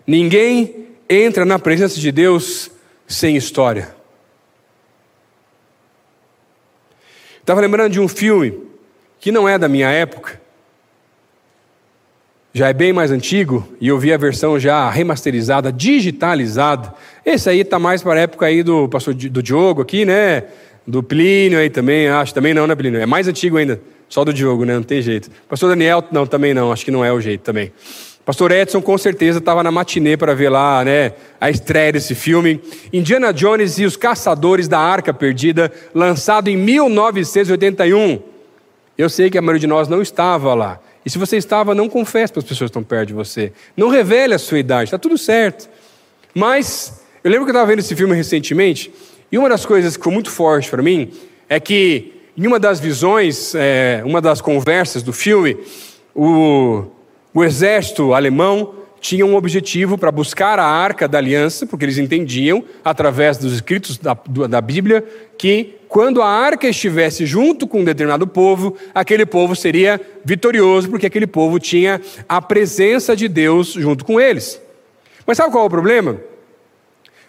[0.06, 2.70] Ninguém entra na presença de Deus
[3.06, 3.97] sem história.
[7.48, 8.52] Estava lembrando de um filme
[9.18, 10.38] que não é da minha época,
[12.52, 16.92] já é bem mais antigo, e eu vi a versão já remasterizada, digitalizada.
[17.24, 20.44] Esse aí está mais para a época aí do pastor do Diogo aqui, né?
[20.86, 22.34] Do Plínio aí também, acho.
[22.34, 23.00] Também não, né, Plínio?
[23.00, 23.80] É mais antigo ainda.
[24.10, 24.74] Só do Diogo, né?
[24.74, 25.30] Não tem jeito.
[25.48, 26.70] Pastor Daniel, não, também não.
[26.70, 27.72] Acho que não é o jeito também.
[28.28, 32.60] Pastor Edson com certeza estava na matinê para ver lá, né, a estreia desse filme.
[32.92, 38.20] Indiana Jones e os Caçadores da Arca Perdida, lançado em 1981.
[38.98, 40.78] Eu sei que a maioria de nós não estava lá.
[41.06, 43.50] E se você estava, não confesse para as pessoas que estão perto de você.
[43.74, 45.66] Não revele a sua idade, está tudo certo.
[46.34, 48.92] Mas, eu lembro que eu estava vendo esse filme recentemente,
[49.32, 51.12] e uma das coisas que ficou muito forte para mim
[51.48, 55.56] é que, em uma das visões, é, uma das conversas do filme,
[56.14, 56.88] o
[57.34, 62.64] o exército alemão tinha um objetivo para buscar a arca da aliança, porque eles entendiam,
[62.84, 64.16] através dos escritos da,
[64.48, 65.04] da Bíblia,
[65.36, 71.06] que quando a arca estivesse junto com um determinado povo, aquele povo seria vitorioso, porque
[71.06, 74.60] aquele povo tinha a presença de Deus junto com eles.
[75.26, 76.20] Mas sabe qual é o problema?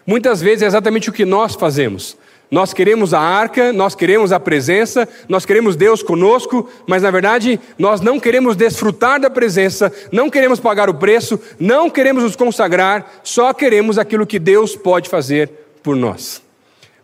[0.06, 2.16] Muitas vezes é exatamente o que nós fazemos.
[2.50, 7.60] Nós queremos a arca, nós queremos a presença, nós queremos Deus conosco, mas na verdade
[7.78, 13.20] nós não queremos desfrutar da presença, não queremos pagar o preço, não queremos nos consagrar,
[13.22, 15.48] só queremos aquilo que Deus pode fazer
[15.80, 16.42] por nós.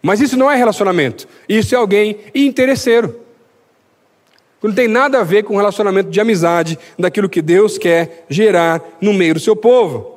[0.03, 3.21] Mas isso não é relacionamento, isso é alguém interesseiro.
[4.61, 9.15] Não tem nada a ver com relacionamento de amizade, daquilo que Deus quer gerar no
[9.15, 10.17] meio do seu povo.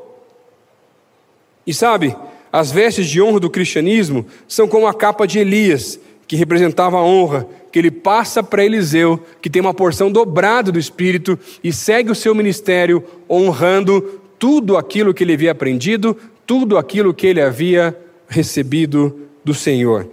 [1.68, 2.16] E sabe,
[2.52, 7.04] as vestes de honra do cristianismo são como a capa de Elias, que representava a
[7.04, 12.12] honra, que ele passa para Eliseu, que tem uma porção dobrada do Espírito e segue
[12.12, 17.96] o seu ministério honrando tudo aquilo que ele havia aprendido, tudo aquilo que ele havia
[18.28, 20.08] recebido do Senhor.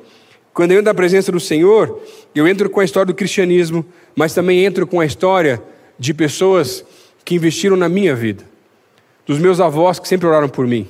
[0.52, 2.00] Quando eu entro na presença do Senhor,
[2.34, 5.62] eu entro com a história do cristianismo, mas também entro com a história
[5.98, 6.84] de pessoas
[7.24, 8.44] que investiram na minha vida,
[9.26, 10.88] dos meus avós que sempre oraram por mim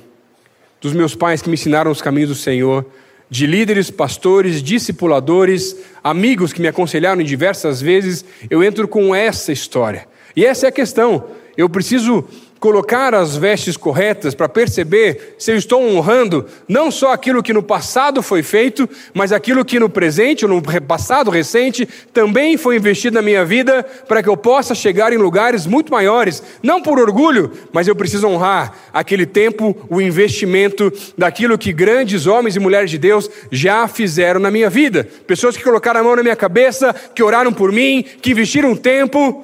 [0.81, 2.85] dos meus pais que me ensinaram os caminhos do Senhor,
[3.29, 10.07] de líderes, pastores, discipuladores, amigos que me aconselharam diversas vezes, eu entro com essa história.
[10.35, 11.25] E essa é a questão.
[11.57, 12.23] Eu preciso
[12.59, 17.63] colocar as vestes corretas para perceber se eu estou honrando não só aquilo que no
[17.63, 23.15] passado foi feito, mas aquilo que no presente ou no passado recente também foi investido
[23.15, 27.51] na minha vida para que eu possa chegar em lugares muito maiores, não por orgulho,
[27.71, 32.97] mas eu preciso honrar aquele tempo, o investimento daquilo que grandes homens e mulheres de
[32.97, 35.07] Deus já fizeram na minha vida.
[35.25, 39.43] Pessoas que colocaram a mão na minha cabeça, que oraram por mim, que investiram tempo,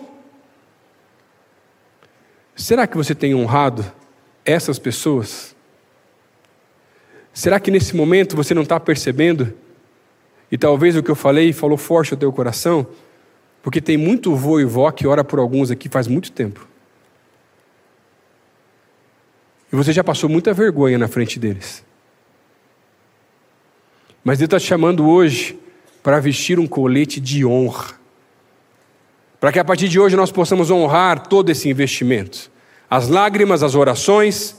[2.56, 3.84] Será que você tem honrado
[4.46, 5.56] essas pessoas?
[7.34, 9.54] Será que nesse momento você não está percebendo?
[10.52, 12.86] E talvez o que eu falei falou forte ao teu coração?
[13.63, 16.68] Porque tem muito vô e vó que ora por alguns aqui faz muito tempo.
[19.72, 21.84] E você já passou muita vergonha na frente deles.
[24.24, 25.60] Mas Deus está te chamando hoje
[26.04, 28.03] para vestir um colete de honra
[29.43, 32.49] para que a partir de hoje nós possamos honrar todo esse investimento.
[32.89, 34.56] As lágrimas, as orações,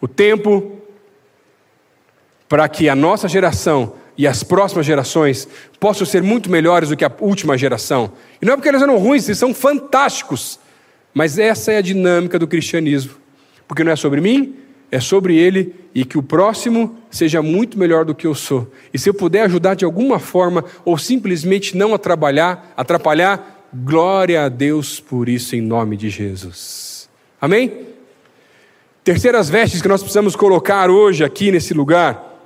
[0.00, 0.78] o tempo,
[2.48, 5.48] para que a nossa geração e as próximas gerações
[5.80, 8.12] possam ser muito melhores do que a última geração.
[8.40, 10.60] E não é porque eles eram ruins, eles são fantásticos.
[11.12, 13.14] Mas essa é a dinâmica do cristianismo.
[13.66, 14.54] Porque não é sobre mim,
[14.92, 18.70] é sobre ele e que o próximo seja muito melhor do que eu sou.
[18.94, 24.48] E se eu puder ajudar de alguma forma ou simplesmente não atrapalhar, atrapalhar, Glória a
[24.48, 27.08] Deus por isso, em nome de Jesus.
[27.40, 27.86] Amém?
[29.04, 32.36] Terceiras vestes que nós precisamos colocar hoje aqui nesse lugar.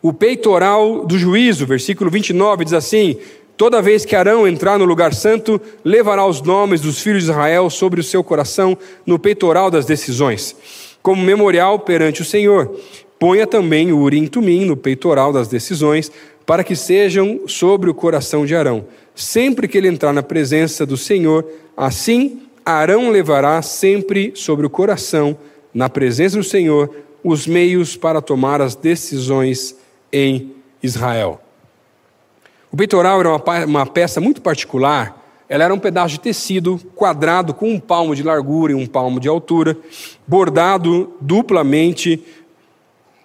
[0.00, 3.18] O peitoral do juízo, versículo 29 diz assim:
[3.56, 7.68] Toda vez que Arão entrar no lugar santo, levará os nomes dos filhos de Israel
[7.68, 10.54] sobre o seu coração no peitoral das decisões,
[11.02, 12.78] como memorial perante o Senhor.
[13.18, 16.10] Ponha também o Urim Tumim no peitoral das decisões,
[16.46, 20.96] para que sejam sobre o coração de Arão sempre que ele entrar na presença do
[20.96, 21.46] Senhor,
[21.76, 25.36] assim Arão levará sempre sobre o coração,
[25.72, 29.76] na presença do Senhor, os meios para tomar as decisões
[30.12, 31.40] em Israel.
[32.72, 35.20] O peitoral era uma, peça muito particular
[35.50, 39.18] ela era um pedaço de tecido quadrado com um palmo de largura e um palmo
[39.18, 39.76] de altura,
[40.24, 42.24] bordado duplamente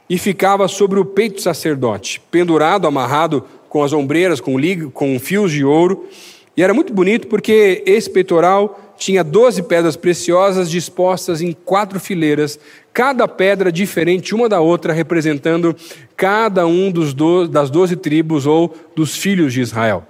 [0.10, 3.46] e ficava sobre o peito do sacerdote, pendurado, amarrado
[3.76, 4.56] com as ombreiras, com,
[4.94, 6.08] com fios de ouro.
[6.56, 12.58] E era muito bonito porque esse peitoral tinha doze pedras preciosas dispostas em quatro fileiras,
[12.94, 15.76] cada pedra diferente uma da outra, representando
[16.16, 20.08] cada um dos do, das doze tribos ou dos filhos de Israel.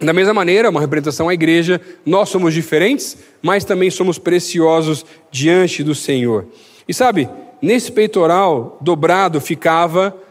[0.00, 5.84] Da mesma maneira, uma representação à igreja, nós somos diferentes, mas também somos preciosos diante
[5.84, 6.46] do Senhor.
[6.88, 7.28] E sabe,
[7.62, 10.25] nesse peitoral dobrado ficava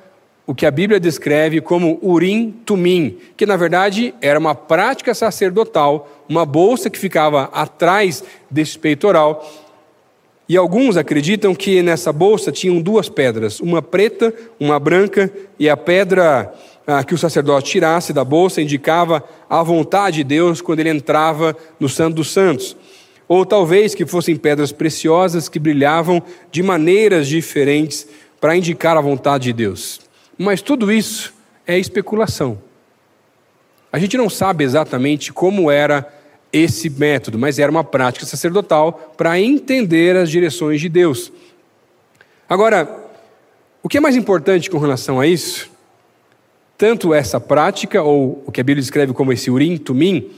[0.47, 6.07] o que a Bíblia descreve como urim tumim, que na verdade era uma prática sacerdotal,
[6.29, 9.43] uma bolsa que ficava atrás desse peitoral.
[10.47, 15.75] E alguns acreditam que nessa bolsa tinham duas pedras, uma preta, uma branca, e a
[15.75, 16.53] pedra
[16.85, 21.57] ah, que o sacerdote tirasse da bolsa indicava a vontade de Deus quando ele entrava
[21.79, 22.77] no Santo dos Santos.
[23.27, 28.07] Ou talvez que fossem pedras preciosas que brilhavam de maneiras diferentes
[28.39, 30.04] para indicar a vontade de Deus.
[30.37, 31.33] Mas tudo isso
[31.65, 32.59] é especulação.
[33.91, 36.11] A gente não sabe exatamente como era
[36.51, 41.31] esse método, mas era uma prática sacerdotal para entender as direções de Deus.
[42.47, 43.03] Agora,
[43.81, 45.69] o que é mais importante com relação a isso,
[46.77, 50.31] tanto essa prática, ou o que a Bíblia descreve como esse urim, tumim,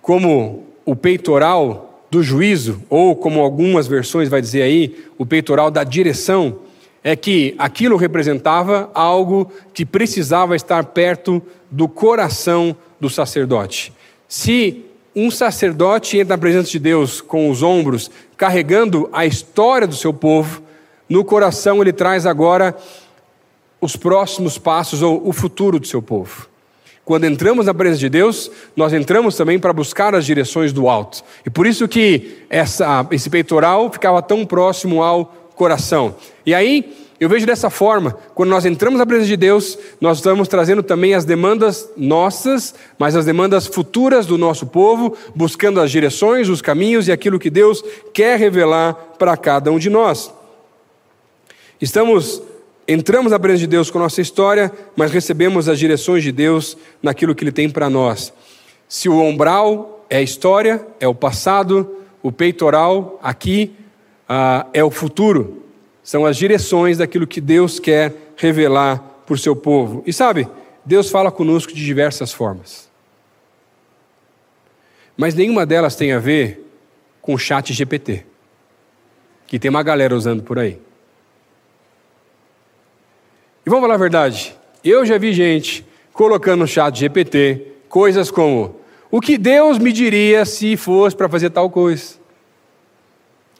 [0.00, 5.84] como o peitoral do juízo, ou como algumas versões vai dizer aí, o peitoral da
[5.84, 6.60] direção,
[7.08, 11.40] é que aquilo representava algo que precisava estar perto
[11.70, 13.94] do coração do sacerdote.
[14.28, 14.84] Se
[15.16, 20.12] um sacerdote entra na presença de Deus com os ombros, carregando a história do seu
[20.12, 20.62] povo,
[21.08, 22.76] no coração ele traz agora
[23.80, 26.46] os próximos passos ou o futuro do seu povo.
[27.06, 31.24] Quando entramos na presença de Deus, nós entramos também para buscar as direções do alto.
[31.46, 36.16] E por isso que essa, esse peitoral ficava tão próximo ao coração.
[36.46, 40.46] E aí, eu vejo dessa forma, quando nós entramos na presença de Deus, nós estamos
[40.46, 46.48] trazendo também as demandas nossas, mas as demandas futuras do nosso povo, buscando as direções,
[46.48, 47.82] os caminhos e aquilo que Deus
[48.14, 50.32] quer revelar para cada um de nós.
[51.80, 52.40] Estamos
[52.86, 56.74] entramos na presença de Deus com a nossa história, mas recebemos as direções de Deus
[57.02, 58.32] naquilo que ele tem para nós.
[58.88, 63.72] Se o umbral é a história, é o passado, o peitoral aqui
[64.28, 65.62] ah, é o futuro,
[66.02, 70.02] são as direções daquilo que Deus quer revelar para o seu povo.
[70.06, 70.48] E sabe,
[70.84, 72.88] Deus fala conosco de diversas formas.
[75.16, 76.64] Mas nenhuma delas tem a ver
[77.20, 78.24] com o chat GPT,
[79.46, 80.78] que tem uma galera usando por aí.
[83.66, 88.76] E vamos falar a verdade, eu já vi gente colocando no chat GPT coisas como:
[89.10, 92.17] o que Deus me diria se fosse para fazer tal coisa?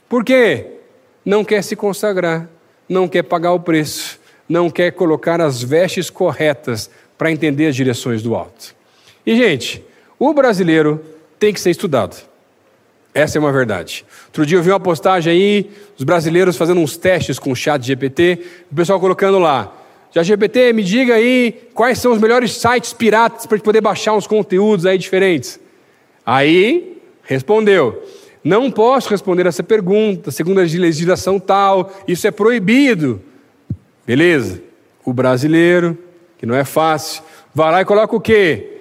[0.08, 0.66] Por quê?
[1.24, 2.48] Não quer se consagrar,
[2.88, 4.18] não quer pagar o preço,
[4.48, 8.74] não quer colocar as vestes corretas para entender as direções do alto.
[9.26, 9.84] E, gente,
[10.18, 11.04] o brasileiro
[11.38, 12.16] tem que ser estudado.
[13.12, 14.06] Essa é uma verdade.
[14.26, 17.84] Outro dia eu vi uma postagem aí, os brasileiros fazendo uns testes com o chat
[17.84, 18.38] GPT,
[18.70, 19.74] o pessoal colocando lá.
[20.12, 24.26] Já GPT, me diga aí quais são os melhores sites piratas para poder baixar uns
[24.26, 25.60] conteúdos aí diferentes.
[26.24, 28.02] Aí respondeu:
[28.42, 33.20] não posso responder essa pergunta, segundo a legislação tal, isso é proibido.
[34.06, 34.62] Beleza.
[35.04, 35.98] O brasileiro,
[36.36, 37.22] que não é fácil,
[37.54, 38.78] vai lá e coloca o quê?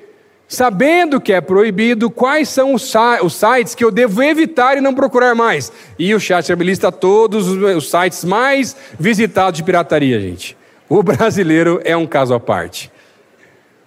[0.48, 5.36] Sabendo que é proibido, quais são os, sites que eu devo evitar e não procurar
[5.36, 5.72] mais?
[6.00, 10.56] E o chat lista todos os sites mais visitados de pirataria, gente.
[10.88, 12.90] O brasileiro é um caso à parte.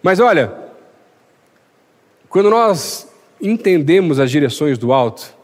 [0.03, 0.53] Mas olha,
[2.29, 3.09] quando nós
[3.41, 5.35] entendemos as direções do alto,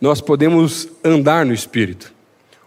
[0.00, 2.12] nós podemos andar no Espírito.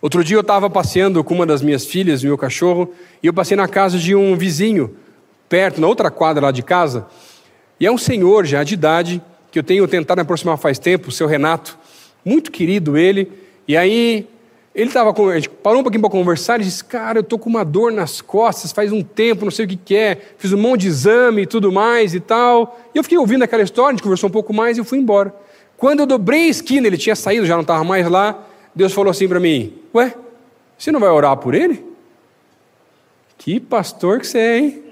[0.01, 2.91] Outro dia eu estava passeando com uma das minhas filhas, meu cachorro,
[3.21, 4.95] e eu passei na casa de um vizinho,
[5.47, 7.05] perto, na outra quadra lá de casa,
[7.79, 11.09] e é um senhor já de idade, que eu tenho tentado me aproximar faz tempo,
[11.09, 11.77] o seu Renato,
[12.25, 13.31] muito querido ele,
[13.67, 14.27] e aí
[14.73, 17.49] ele estava, a gente parou um pouquinho para conversar, ele disse, cara, eu estou com
[17.49, 20.57] uma dor nas costas, faz um tempo, não sei o que, que é, fiz um
[20.57, 23.91] monte de exame e tudo mais e tal, e eu fiquei ouvindo aquela história, a
[23.91, 25.33] gente conversou um pouco mais e eu fui embora.
[25.81, 28.39] Quando eu dobrei a esquina, ele tinha saído, já não estava mais lá.
[28.75, 30.13] Deus falou assim para mim: Ué,
[30.77, 31.83] você não vai orar por ele?
[33.35, 34.83] Que pastor que você é, hein?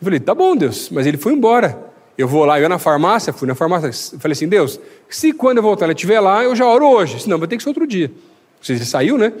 [0.00, 1.92] Eu falei: Tá bom, Deus, mas ele foi embora.
[2.16, 5.58] Eu vou lá, eu ia na farmácia, fui na farmácia, falei assim: Deus, se quando
[5.58, 7.86] eu voltar ele estiver lá, eu já oro hoje, senão vai ter que ser outro
[7.86, 8.10] dia.
[8.58, 9.34] Você saiu, né?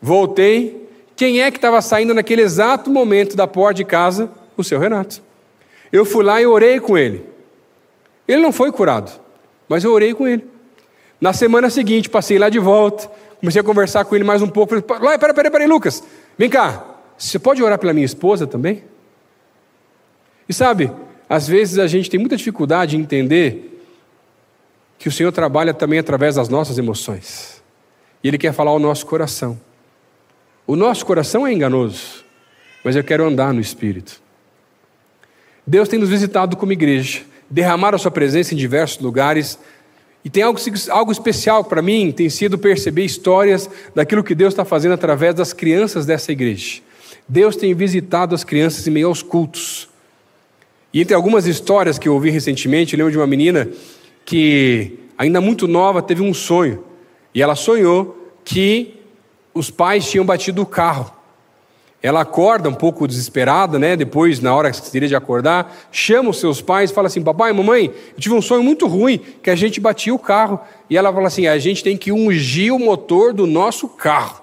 [0.00, 0.88] Voltei.
[1.16, 4.30] Quem é que estava saindo naquele exato momento da porta de casa?
[4.56, 5.20] O seu Renato.
[5.90, 7.36] Eu fui lá e orei com ele.
[8.28, 9.10] Ele não foi curado,
[9.66, 10.46] mas eu orei com ele.
[11.18, 13.10] Na semana seguinte, passei lá de volta,
[13.40, 14.80] comecei a conversar com ele mais um pouco.
[14.86, 16.04] Falei, peraí, peraí, peraí, Lucas,
[16.36, 16.84] vem cá,
[17.16, 18.84] você pode orar pela minha esposa também?
[20.48, 20.92] E sabe,
[21.28, 23.82] às vezes a gente tem muita dificuldade em entender
[24.98, 27.62] que o Senhor trabalha também através das nossas emoções.
[28.22, 29.58] E Ele quer falar ao nosso coração.
[30.66, 32.24] O nosso coração é enganoso,
[32.84, 34.20] mas eu quero andar no Espírito.
[35.66, 39.58] Deus tem nos visitado como igreja, derramado a Sua presença em diversos lugares,
[40.24, 44.64] e tem algo, algo especial para mim, tem sido perceber histórias daquilo que Deus está
[44.64, 46.82] fazendo através das crianças dessa igreja.
[47.28, 49.88] Deus tem visitado as crianças em meio aos cultos.
[50.92, 53.68] E entre algumas histórias que eu ouvi recentemente, eu lembro de uma menina
[54.24, 56.84] que, ainda muito nova, teve um sonho.
[57.34, 58.94] E ela sonhou que
[59.52, 61.12] os pais tinham batido o carro.
[62.00, 63.96] Ela acorda um pouco desesperada, né?
[63.96, 67.52] Depois, na hora que teria de acordar, chama os seus pais e fala assim: Papai,
[67.52, 70.60] mamãe, eu tive um sonho muito ruim que a gente batia o carro.
[70.88, 74.42] E ela fala assim: A gente tem que ungir o motor do nosso carro.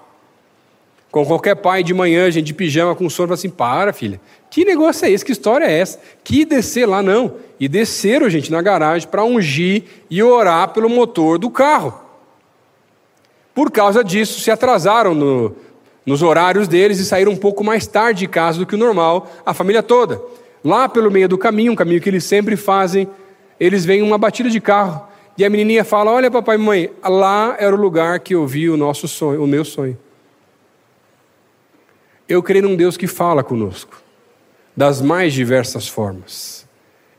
[1.10, 4.62] Com qualquer pai de manhã, gente de pijama com sono, fala assim: Para, filha, que
[4.62, 5.24] negócio é esse?
[5.24, 5.98] Que história é essa?
[6.22, 7.36] Que descer lá, não.
[7.58, 12.02] E desceram, gente, na garagem para ungir e orar pelo motor do carro.
[13.54, 15.56] Por causa disso, se atrasaram no,
[16.06, 19.28] nos horários deles e saíram um pouco mais tarde de casa do que o normal,
[19.44, 20.22] a família toda.
[20.64, 23.08] Lá pelo meio do caminho, um caminho que eles sempre fazem,
[23.58, 25.06] eles veem uma batida de carro.
[25.36, 28.70] E a menininha fala: Olha, papai e mamãe, lá era o lugar que eu vi
[28.70, 29.98] o nosso sonho, o meu sonho.
[32.28, 34.00] Eu creio num Deus que fala conosco,
[34.76, 36.66] das mais diversas formas.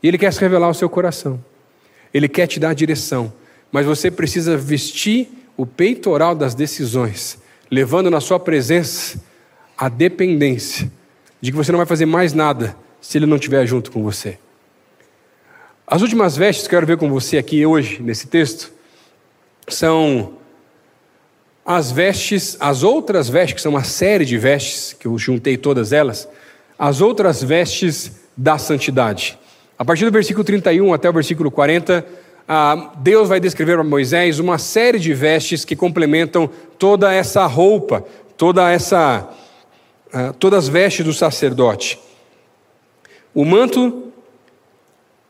[0.02, 1.42] E Ele quer se revelar ao seu coração.
[2.12, 3.32] Ele quer te dar direção.
[3.70, 7.38] Mas você precisa vestir o peitoral das decisões
[7.70, 9.20] levando na sua presença
[9.76, 10.90] a dependência
[11.40, 14.38] de que você não vai fazer mais nada se ele não estiver junto com você.
[15.86, 18.72] As últimas vestes que eu quero ver com você aqui hoje, nesse texto,
[19.68, 20.34] são
[21.64, 25.92] as vestes, as outras vestes, que são uma série de vestes, que eu juntei todas
[25.92, 26.28] elas,
[26.78, 29.38] as outras vestes da santidade.
[29.78, 32.04] A partir do versículo 31 até o versículo 40,
[32.50, 38.02] ah, Deus vai descrever para Moisés uma série de vestes que complementam toda essa roupa,
[38.38, 39.28] toda essa,
[40.10, 42.00] ah, todas as vestes do sacerdote.
[43.34, 44.04] O manto,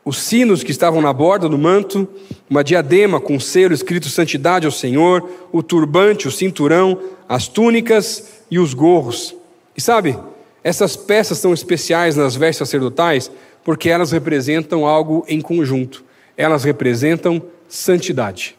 [0.05, 2.07] os sinos que estavam na borda do manto,
[2.49, 8.57] uma diadema com selo escrito Santidade ao Senhor, o turbante, o cinturão, as túnicas e
[8.57, 9.35] os gorros.
[9.75, 10.17] E sabe,
[10.63, 13.29] essas peças são especiais nas vestes sacerdotais
[13.61, 16.07] porque elas representam algo em conjunto
[16.39, 18.55] elas representam santidade.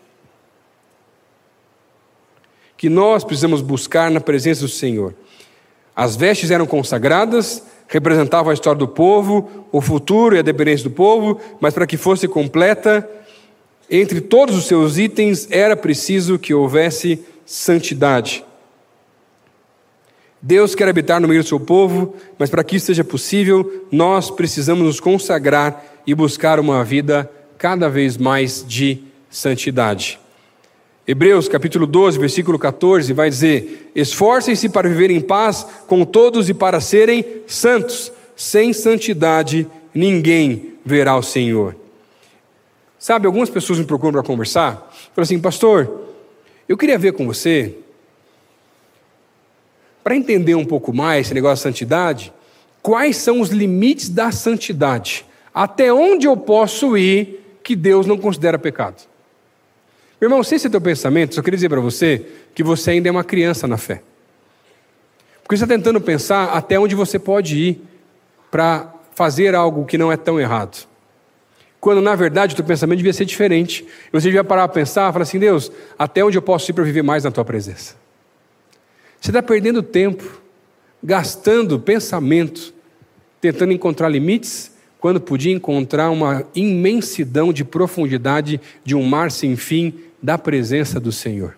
[2.77, 5.15] Que nós precisamos buscar na presença do Senhor.
[5.97, 10.95] As vestes eram consagradas, representavam a história do povo, o futuro e a dependência do
[10.95, 13.09] povo, mas para que fosse completa,
[13.91, 18.45] entre todos os seus itens era preciso que houvesse santidade.
[20.43, 24.31] Deus quer habitar no meio do seu povo, mas para que isso seja possível, nós
[24.31, 30.19] precisamos nos consagrar e buscar uma vida cada vez mais de santidade.
[31.07, 36.55] Hebreus capítulo 12, versículo 14 vai dizer: Esforcem-se para viver em paz com todos e
[36.55, 38.11] para serem santos.
[38.35, 41.77] Sem santidade ninguém verá o Senhor.
[42.99, 44.77] Sabe, algumas pessoas me procuram para conversar,
[45.15, 46.07] falam assim, pastor,
[46.67, 47.77] eu queria ver com você,
[50.03, 52.33] para entender um pouco mais esse negócio de santidade,
[52.83, 57.40] quais são os limites da santidade, até onde eu posso ir
[57.71, 59.01] que Deus não considera pecado.
[60.21, 63.09] Meu irmão, se esse é teu pensamento, só queria dizer para você que você ainda
[63.09, 64.03] é uma criança na fé.
[65.41, 67.81] Porque você está tentando pensar até onde você pode ir
[68.51, 70.85] para fazer algo que não é tão errado.
[71.79, 73.87] Quando na verdade o teu pensamento devia ser diferente.
[74.11, 76.83] Você devia parar para pensar e falar assim: Deus, até onde eu posso ir para
[76.83, 77.95] viver mais na tua presença?
[79.21, 80.43] Você está perdendo tempo,
[81.01, 82.75] gastando pensamento,
[83.41, 89.95] tentando encontrar limites quando podia encontrar uma imensidão de profundidade de um mar sem fim
[90.23, 91.57] da presença do Senhor.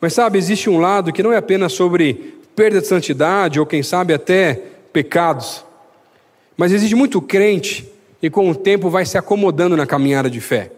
[0.00, 3.82] Mas sabe, existe um lado que não é apenas sobre perda de santidade ou quem
[3.82, 4.60] sabe até
[4.92, 5.64] pecados,
[6.56, 7.88] mas existe muito crente
[8.20, 10.72] que com o tempo vai se acomodando na caminhada de fé,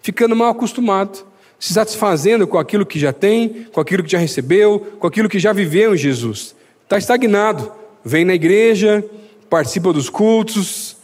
[0.00, 1.26] ficando mal acostumado
[1.58, 5.38] se satisfazendo com aquilo que já tem, com aquilo que já recebeu, com aquilo que
[5.38, 6.54] já viveu em Jesus.
[6.82, 7.72] Está estagnado.
[8.04, 9.04] Vem na igreja,
[9.50, 10.96] participa dos cultos,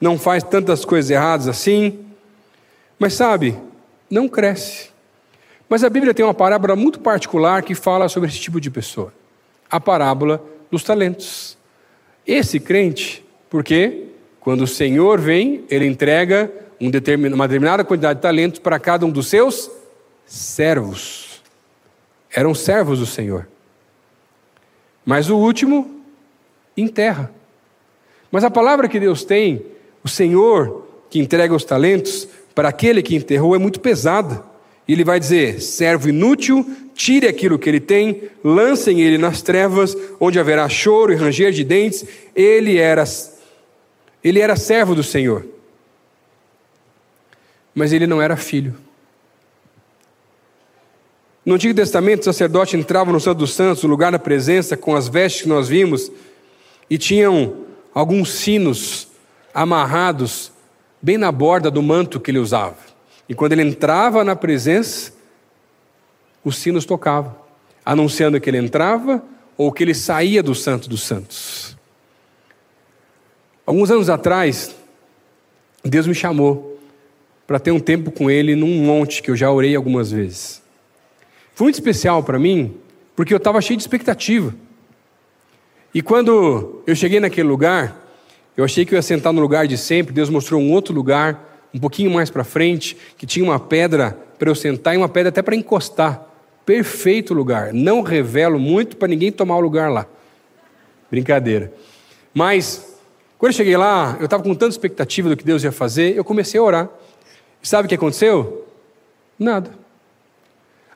[0.00, 1.98] não faz tantas coisas erradas assim,
[2.98, 3.56] mas sabe,
[4.08, 4.90] não cresce.
[5.68, 9.12] Mas a Bíblia tem uma parábola muito particular que fala sobre esse tipo de pessoa.
[9.70, 10.40] a parábola
[10.70, 11.58] dos talentos.
[12.24, 14.04] Esse crente, porque
[14.38, 16.86] quando o Senhor vem, ele entrega um
[17.34, 19.68] uma determinada quantidade de talentos para cada um dos seus
[20.26, 21.42] servos.
[22.32, 23.48] Eram servos do Senhor.
[25.04, 26.02] Mas o último
[26.76, 27.30] enterra.
[28.30, 29.64] Mas a palavra que Deus tem,
[30.02, 34.42] o Senhor que entrega os talentos, para aquele que enterrou é muito pesada.
[34.86, 39.96] E ele vai dizer: servo inútil, tire aquilo que ele tem, lancem ele nas trevas,
[40.20, 42.04] onde haverá choro e ranger de dentes.
[42.34, 43.04] Ele era,
[44.22, 45.46] ele era servo do Senhor,
[47.74, 48.74] mas ele não era filho.
[51.44, 54.96] No Antigo Testamento, o sacerdote entrava no Santo dos Santos, o lugar da presença, com
[54.96, 56.10] as vestes que nós vimos,
[56.88, 59.08] e tinham alguns sinos
[59.52, 60.50] amarrados
[61.02, 62.78] bem na borda do manto que ele usava.
[63.28, 65.12] E quando ele entrava na presença,
[66.42, 67.36] os sinos tocavam,
[67.84, 69.22] anunciando que ele entrava
[69.56, 71.76] ou que ele saía do Santo dos Santos.
[73.66, 74.74] Alguns anos atrás,
[75.82, 76.78] Deus me chamou
[77.46, 80.63] para ter um tempo com Ele num monte que eu já orei algumas vezes.
[81.54, 82.76] Foi muito especial para mim,
[83.14, 84.54] porque eu estava cheio de expectativa.
[85.94, 87.96] E quando eu cheguei naquele lugar,
[88.56, 90.12] eu achei que eu ia sentar no lugar de sempre.
[90.12, 94.50] Deus mostrou um outro lugar, um pouquinho mais para frente, que tinha uma pedra para
[94.50, 96.28] eu sentar e uma pedra até para encostar.
[96.66, 97.72] Perfeito lugar.
[97.72, 100.06] Não revelo muito para ninguém tomar o lugar lá.
[101.08, 101.72] Brincadeira.
[102.32, 102.98] Mas,
[103.38, 106.24] quando eu cheguei lá, eu estava com tanta expectativa do que Deus ia fazer, eu
[106.24, 106.88] comecei a orar.
[107.62, 108.66] E sabe o que aconteceu?
[109.38, 109.83] Nada.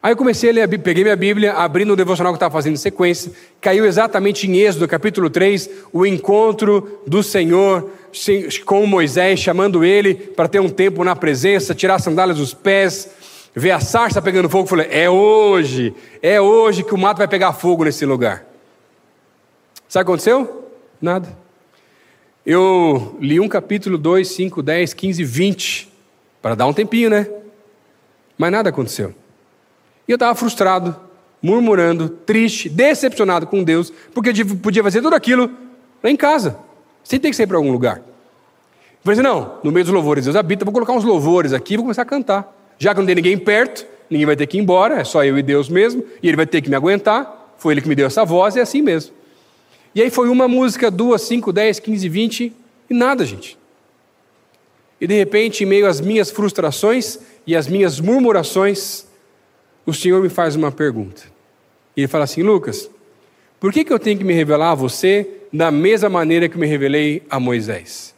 [0.01, 3.33] Aí eu comecei a ler, peguei minha Bíblia, abri no devocional que estava fazendo sequência,
[3.61, 7.91] caiu exatamente em Êxodo, capítulo 3, o encontro do Senhor
[8.65, 13.11] com Moisés, chamando ele para ter um tempo na presença, tirar as sandálias dos pés,
[13.53, 14.69] ver a sarça pegando fogo.
[14.69, 15.93] Falei, é hoje,
[16.23, 18.47] é hoje que o mato vai pegar fogo nesse lugar.
[19.89, 20.71] Sabe o que aconteceu?
[21.01, 21.37] Nada.
[22.47, 25.93] Eu li um capítulo 2, 5, 10, 15, 20,
[26.41, 27.29] para dar um tempinho, né?
[28.39, 29.13] Mas nada aconteceu.
[30.09, 30.97] E eu estava frustrado,
[31.43, 35.51] murmurando, triste, decepcionado com Deus, porque podia fazer tudo aquilo
[36.03, 36.59] lá em casa,
[37.05, 37.99] sem ter que sair para algum lugar.
[37.99, 38.05] Eu
[39.05, 41.77] falei assim: não, no meio dos louvores Deus habita, vou colocar uns louvores aqui e
[41.77, 42.57] vou começar a cantar.
[42.79, 45.37] Já que não tem ninguém perto, ninguém vai ter que ir embora, é só eu
[45.37, 47.55] e Deus mesmo, e ele vai ter que me aguentar.
[47.59, 49.13] Foi ele que me deu essa voz, e é assim mesmo.
[49.95, 52.53] E aí foi uma música, duas, cinco, dez, quinze, vinte,
[52.89, 53.59] e nada, gente.
[55.01, 59.08] E de repente, em meio às minhas frustrações e às minhas murmurações,
[59.89, 61.23] o Senhor me faz uma pergunta.
[61.97, 62.91] Ele fala assim: Lucas,
[63.59, 66.67] por que, que eu tenho que me revelar a você da mesma maneira que me
[66.67, 68.15] revelei a Moisés?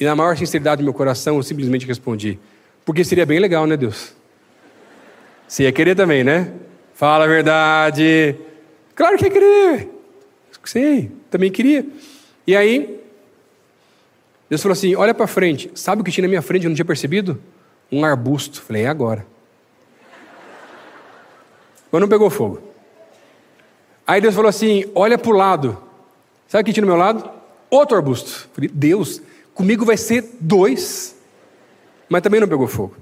[0.00, 2.40] E na maior sinceridade do meu coração, eu simplesmente respondi:
[2.84, 4.12] porque seria bem legal, né, Deus?
[5.46, 6.52] Você ia querer também, né?
[6.92, 8.34] Fala a verdade.
[8.92, 9.88] Claro que ia querer.
[10.64, 11.86] Sei, também queria.
[12.48, 13.00] E aí,
[14.48, 15.70] Deus falou assim: olha para frente.
[15.72, 16.64] Sabe o que tinha na minha frente?
[16.64, 17.40] Eu não tinha percebido?
[17.92, 18.60] Um arbusto.
[18.60, 19.24] Falei, é agora
[21.90, 22.60] mas não pegou fogo.
[24.06, 25.78] Aí Deus falou assim: olha para o lado.
[26.48, 27.30] Sabe o que tinha no meu lado?
[27.70, 28.48] Outro arbusto.
[28.52, 29.22] Falei, Deus,
[29.54, 31.16] comigo vai ser dois.
[32.08, 32.96] Mas também não pegou fogo.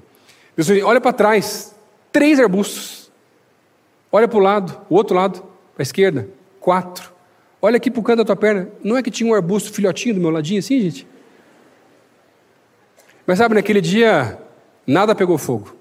[0.55, 1.75] Deus falou, olha para trás.
[2.13, 3.11] Três arbustos.
[4.13, 5.41] Olha para o lado, o outro lado,
[5.75, 6.29] para a esquerda.
[6.61, 7.13] Quatro.
[7.61, 8.69] Olha aqui para o canto da tua perna.
[8.85, 11.07] Não é que tinha um arbusto filhotinho do meu ladinho assim, gente?
[13.27, 14.39] Mas sabe, naquele dia,
[14.87, 15.78] nada pegou fogo.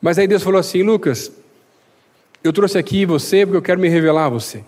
[0.00, 1.32] Mas aí Deus falou assim: Lucas,
[2.42, 4.64] eu trouxe aqui você porque eu quero me revelar a você.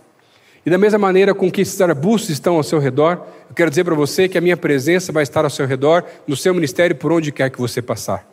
[0.65, 3.85] E da mesma maneira com que esses arbustos estão ao seu redor, eu quero dizer
[3.85, 7.13] para você que a minha presença vai estar ao seu redor, no seu ministério, por
[7.13, 8.29] onde quer que você passar.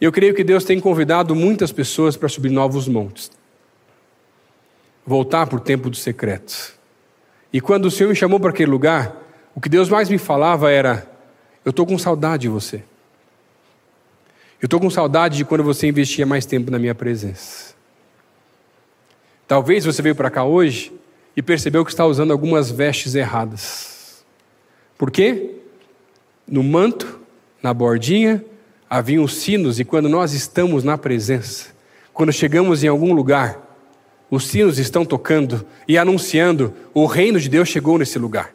[0.00, 3.30] Eu creio que Deus tem convidado muitas pessoas para subir novos montes,
[5.06, 6.74] voltar para o tempo do secreto.
[7.52, 9.16] E quando o Senhor me chamou para aquele lugar,
[9.54, 11.08] o que Deus mais me falava era:
[11.64, 12.82] Eu estou com saudade de você.
[14.62, 17.74] Eu estou com saudade de quando você investia mais tempo na minha presença.
[19.48, 20.92] Talvez você veio para cá hoje
[21.36, 24.24] e percebeu que está usando algumas vestes erradas.
[24.96, 25.56] Por quê?
[26.46, 27.18] No manto,
[27.60, 28.44] na bordinha,
[28.88, 31.70] haviam sinos, e quando nós estamos na presença,
[32.12, 33.60] quando chegamos em algum lugar,
[34.30, 38.54] os sinos estão tocando e anunciando: o reino de Deus chegou nesse lugar.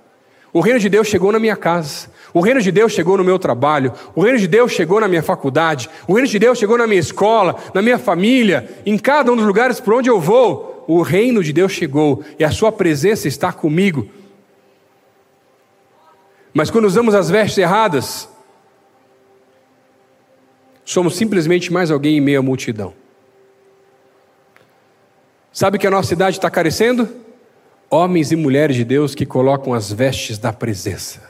[0.58, 2.10] O reino de Deus chegou na minha casa.
[2.34, 3.94] O reino de Deus chegou no meu trabalho.
[4.16, 5.88] O reino de Deus chegou na minha faculdade.
[6.08, 9.46] O reino de Deus chegou na minha escola, na minha família, em cada um dos
[9.46, 10.84] lugares por onde eu vou.
[10.88, 14.10] O reino de Deus chegou e a sua presença está comigo.
[16.52, 18.28] Mas quando usamos as vestes erradas,
[20.84, 22.96] somos simplesmente mais alguém em meio à multidão.
[25.54, 27.27] Sabe que a nossa cidade está carecendo?
[27.90, 31.22] Homens e mulheres de Deus que colocam as vestes da presença,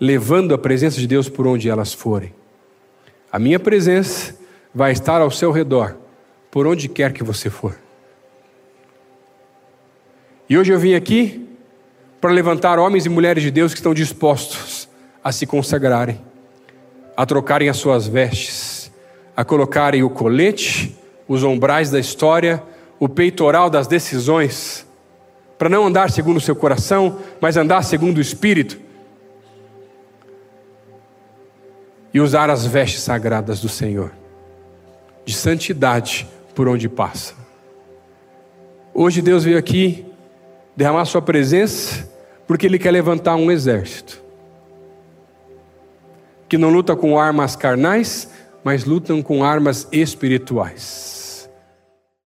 [0.00, 2.32] levando a presença de Deus por onde elas forem.
[3.30, 4.36] A minha presença
[4.72, 5.96] vai estar ao seu redor,
[6.50, 7.76] por onde quer que você for.
[10.48, 11.46] E hoje eu vim aqui
[12.20, 14.88] para levantar homens e mulheres de Deus que estão dispostos
[15.22, 16.20] a se consagrarem,
[17.16, 18.90] a trocarem as suas vestes,
[19.36, 22.62] a colocarem o colete, os ombrais da história,
[22.98, 24.86] o peitoral das decisões,
[25.56, 28.78] para não andar segundo o seu coração, mas andar segundo o Espírito.
[32.12, 34.12] E usar as vestes sagradas do Senhor,
[35.24, 37.34] de santidade por onde passa.
[38.94, 40.06] Hoje Deus veio aqui
[40.76, 42.08] derramar Sua presença,
[42.46, 44.28] porque Ele quer levantar um exército
[46.48, 48.30] que não luta com armas carnais,
[48.64, 51.17] mas lutam com armas espirituais.